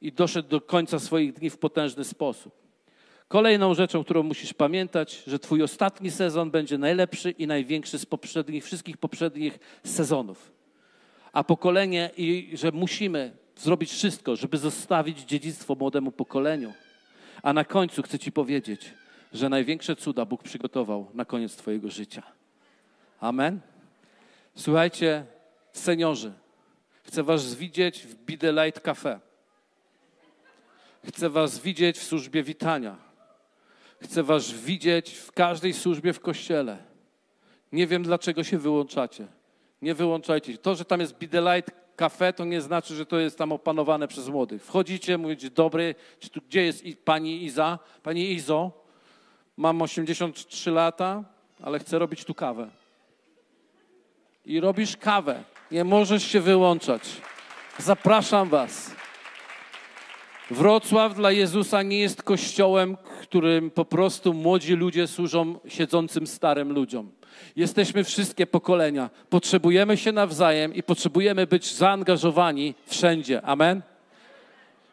i 0.00 0.12
doszedł 0.12 0.48
do 0.48 0.60
końca 0.60 0.98
swoich 0.98 1.32
dni 1.32 1.50
w 1.50 1.58
potężny 1.58 2.04
sposób. 2.04 2.60
Kolejną 3.28 3.74
rzeczą, 3.74 4.04
którą 4.04 4.22
musisz 4.22 4.54
pamiętać, 4.54 5.22
że 5.26 5.38
Twój 5.38 5.62
ostatni 5.62 6.10
sezon 6.10 6.50
będzie 6.50 6.78
najlepszy 6.78 7.30
i 7.30 7.46
największy 7.46 7.98
z 7.98 8.06
poprzednich, 8.06 8.64
wszystkich 8.64 8.96
poprzednich 8.96 9.58
sezonów. 9.84 10.52
A 11.32 11.44
pokolenie, 11.44 12.10
i 12.16 12.50
że 12.54 12.72
musimy 12.72 13.36
zrobić 13.56 13.90
wszystko, 13.90 14.36
żeby 14.36 14.58
zostawić 14.58 15.18
dziedzictwo 15.18 15.74
młodemu 15.74 16.12
pokoleniu. 16.12 16.72
A 17.42 17.52
na 17.52 17.64
końcu 17.64 18.02
chcę 18.02 18.18
Ci 18.18 18.32
powiedzieć, 18.32 18.94
że 19.32 19.48
największe 19.48 19.96
cuda 19.96 20.24
Bóg 20.24 20.42
przygotował 20.42 21.06
na 21.14 21.24
koniec 21.24 21.56
Twojego 21.56 21.90
życia. 21.90 22.22
Amen. 23.20 23.60
Słuchajcie, 24.54 25.24
seniorzy, 25.72 26.32
chcę 27.10 27.22
Was 27.22 27.54
widzieć 27.54 27.98
w 28.06 28.14
Bide 28.14 28.52
Light 28.52 28.80
Cafe. 28.80 29.20
Chcę 31.08 31.30
Was 31.30 31.58
widzieć 31.58 31.98
w 31.98 32.02
służbie 32.04 32.42
witania. 32.42 32.96
Chcę 34.02 34.22
Was 34.22 34.50
widzieć 34.50 35.10
w 35.10 35.32
każdej 35.32 35.72
służbie 35.72 36.12
w 36.12 36.20
kościele. 36.20 36.78
Nie 37.72 37.86
wiem, 37.86 38.02
dlaczego 38.02 38.44
się 38.44 38.58
wyłączacie. 38.58 39.26
Nie 39.82 39.94
wyłączajcie. 39.94 40.58
To, 40.58 40.74
że 40.74 40.84
tam 40.84 41.00
jest 41.00 41.18
Bide 41.18 41.40
Light 41.40 41.70
Cafe, 41.96 42.32
to 42.32 42.44
nie 42.44 42.60
znaczy, 42.60 42.94
że 42.94 43.06
to 43.06 43.18
jest 43.18 43.38
tam 43.38 43.52
opanowane 43.52 44.08
przez 44.08 44.28
młodych. 44.28 44.64
Wchodzicie, 44.64 45.18
mówicie, 45.18 45.50
dobry, 45.50 45.94
tu, 46.32 46.40
gdzie 46.48 46.64
jest 46.64 46.84
pani 47.04 47.44
Iza? 47.44 47.78
Pani 48.02 48.32
Izo, 48.32 48.72
mam 49.56 49.82
83 49.82 50.70
lata, 50.70 51.24
ale 51.62 51.78
chcę 51.78 51.98
robić 51.98 52.24
tu 52.24 52.34
kawę. 52.34 52.70
I 54.44 54.60
robisz 54.60 54.96
kawę. 54.96 55.44
Nie 55.70 55.84
możesz 55.84 56.22
się 56.24 56.40
wyłączać. 56.40 57.02
Zapraszam 57.78 58.48
Was. 58.48 58.94
Wrocław 60.50 61.14
dla 61.14 61.32
Jezusa 61.32 61.82
nie 61.82 61.98
jest 61.98 62.22
kościołem, 62.22 62.96
którym 63.22 63.70
po 63.70 63.84
prostu 63.84 64.34
młodzi 64.34 64.74
ludzie 64.74 65.06
służą 65.06 65.58
siedzącym 65.68 66.26
starym 66.26 66.72
ludziom. 66.72 67.10
Jesteśmy 67.56 68.04
wszystkie 68.04 68.46
pokolenia. 68.46 69.10
Potrzebujemy 69.28 69.96
się 69.96 70.12
nawzajem 70.12 70.74
i 70.74 70.82
potrzebujemy 70.82 71.46
być 71.46 71.74
zaangażowani 71.74 72.74
wszędzie. 72.86 73.42
Amen. 73.42 73.82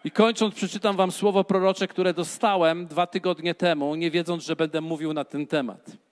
I 0.04 0.12
kończąc, 0.12 0.56
przeczytam 0.56 0.96
Wam 0.96 1.12
słowo 1.12 1.44
prorocze, 1.44 1.88
które 1.88 2.13
dostałem 2.13 2.88
dwa 2.88 3.08
tygodnie 3.08 3.56
temu, 3.56 3.96
nie 3.96 4.12
wiedząc, 4.12 4.44
że 4.44 4.56
będę 4.56 4.82
mówił 4.82 5.13
na 5.13 5.26
ten 5.26 5.48
temat 5.48 6.07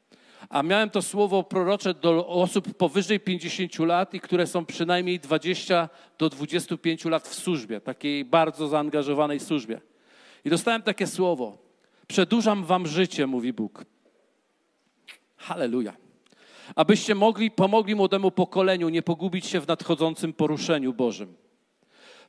a 0.50 0.64
miałem 0.64 0.90
to 0.90 1.02
słowo 1.02 1.44
prorocze 1.44 1.94
do 1.94 2.28
osób 2.28 2.78
powyżej 2.78 3.20
50 3.20 3.80
lat 3.80 4.14
i 4.14 4.20
które 4.20 4.48
są 4.48 4.66
przynajmniej 4.66 5.20
20 5.20 5.90
do 6.18 6.30
25 6.30 7.06
lat 7.06 7.28
w 7.28 7.34
służbie, 7.34 7.82
takiej 7.82 8.26
bardzo 8.26 8.68
zaangażowanej 8.68 9.40
służbie. 9.40 9.82
I 10.46 10.50
dostałem 10.50 10.82
takie 10.82 11.08
słowo: 11.08 11.58
Przedłużam 12.08 12.66
wam 12.66 12.88
życie, 12.88 13.28
mówi 13.28 13.54
Bóg. 13.54 13.86
Halleluja. 15.38 15.94
Abyście 16.76 17.16
mogli, 17.16 17.52
pomogli 17.52 17.96
młodemu 17.96 18.32
pokoleniu 18.32 18.90
nie 18.90 19.02
pogubić 19.02 19.46
się 19.46 19.60
w 19.60 19.68
nadchodzącym 19.68 20.34
poruszeniu 20.34 20.94
Bożym. 20.94 21.36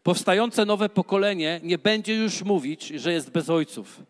Powstające 0.03 0.65
nowe 0.65 0.89
pokolenie 0.89 1.61
nie 1.63 1.79
będzie 1.79 2.15
już 2.15 2.43
mówić, 2.43 2.87
że 2.87 3.13
jest 3.13 3.31
bez 3.31 3.51
ojców 3.51 4.03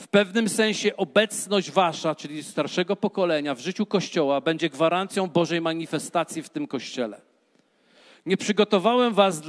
w 0.00 0.08
pewnym 0.08 0.48
sensie 0.48 0.96
obecność 0.96 1.70
wasza, 1.70 2.14
czyli 2.14 2.42
starszego 2.42 2.96
pokolenia 2.96 3.54
w 3.54 3.60
życiu 3.60 3.86
Kościoła, 3.86 4.40
będzie 4.40 4.70
gwarancją 4.70 5.26
Bożej 5.26 5.60
manifestacji 5.60 6.42
w 6.42 6.48
tym 6.48 6.66
Kościele. 6.66 7.20
Nie 8.26 8.36
przygotowałem 8.36 9.14
was, 9.14 9.42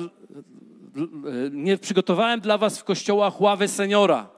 nie 1.52 1.78
przygotowałem 1.78 2.40
dla 2.40 2.58
was 2.58 2.80
w 2.80 2.84
kościołach 2.84 3.42
ławy 3.42 3.68
seniora, 3.68 4.30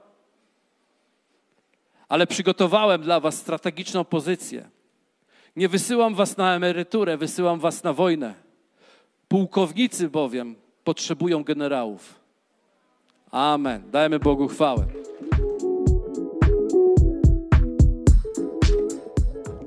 ale 2.08 2.26
przygotowałem 2.26 3.02
dla 3.02 3.20
was 3.20 3.34
strategiczną 3.34 4.04
pozycję. 4.04 4.70
Nie 5.56 5.68
wysyłam 5.68 6.14
was 6.14 6.36
na 6.36 6.54
emeryturę, 6.54 7.16
wysyłam 7.16 7.60
was 7.60 7.84
na 7.84 7.92
wojnę. 7.92 8.34
Pułkownicy 9.28 10.08
bowiem 10.08 10.54
potrzebują 10.84 11.44
generałów. 11.44 12.20
Amen. 13.30 13.90
Dajmy 13.90 14.18
Bogu 14.18 14.48
chwałę. 14.48 14.86